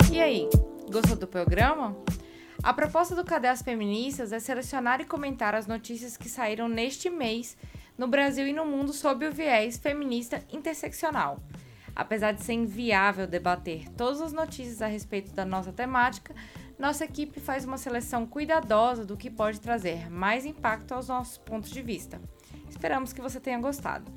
E 0.09 0.21
aí, 0.21 0.47
gostou 0.89 1.17
do 1.17 1.27
programa? 1.27 1.93
A 2.67 2.73
proposta 2.73 3.15
do 3.15 3.23
Cadê 3.23 3.47
as 3.47 3.61
Feministas 3.61 4.33
é 4.33 4.41
selecionar 4.41 4.99
e 4.99 5.05
comentar 5.05 5.55
as 5.55 5.67
notícias 5.67 6.17
que 6.17 6.27
saíram 6.27 6.67
neste 6.67 7.09
mês 7.09 7.55
no 7.97 8.09
Brasil 8.09 8.45
e 8.45 8.51
no 8.51 8.65
mundo 8.65 8.91
sob 8.91 9.25
o 9.25 9.31
viés 9.31 9.77
feminista 9.77 10.43
interseccional. 10.51 11.41
Apesar 11.95 12.33
de 12.33 12.43
ser 12.43 12.51
inviável 12.51 13.25
debater 13.25 13.87
todas 13.93 14.19
as 14.19 14.33
notícias 14.33 14.81
a 14.81 14.87
respeito 14.87 15.31
da 15.31 15.45
nossa 15.45 15.71
temática, 15.71 16.35
nossa 16.77 17.05
equipe 17.05 17.39
faz 17.39 17.63
uma 17.63 17.77
seleção 17.77 18.25
cuidadosa 18.25 19.05
do 19.05 19.15
que 19.15 19.29
pode 19.29 19.61
trazer 19.61 20.11
mais 20.11 20.45
impacto 20.45 20.91
aos 20.91 21.07
nossos 21.07 21.37
pontos 21.37 21.69
de 21.69 21.81
vista. 21.81 22.19
Esperamos 22.69 23.13
que 23.13 23.21
você 23.21 23.39
tenha 23.39 23.59
gostado. 23.59 24.11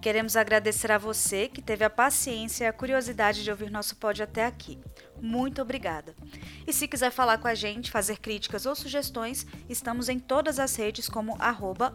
Queremos 0.00 0.36
agradecer 0.36 0.92
a 0.92 0.98
você 0.98 1.48
que 1.48 1.60
teve 1.60 1.84
a 1.84 1.90
paciência 1.90 2.64
e 2.64 2.68
a 2.68 2.72
curiosidade 2.72 3.42
de 3.42 3.50
ouvir 3.50 3.68
nosso 3.70 3.96
pod 3.96 4.22
até 4.22 4.44
aqui. 4.44 4.78
Muito 5.20 5.60
obrigada. 5.62 6.14
E 6.66 6.72
se 6.72 6.86
quiser 6.86 7.10
falar 7.10 7.38
com 7.38 7.48
a 7.48 7.54
gente, 7.54 7.90
fazer 7.90 8.18
críticas 8.18 8.66
ou 8.66 8.76
sugestões, 8.76 9.46
estamos 9.68 10.08
em 10.08 10.18
todas 10.18 10.58
as 10.58 10.74
redes 10.76 11.06
como 11.08 11.36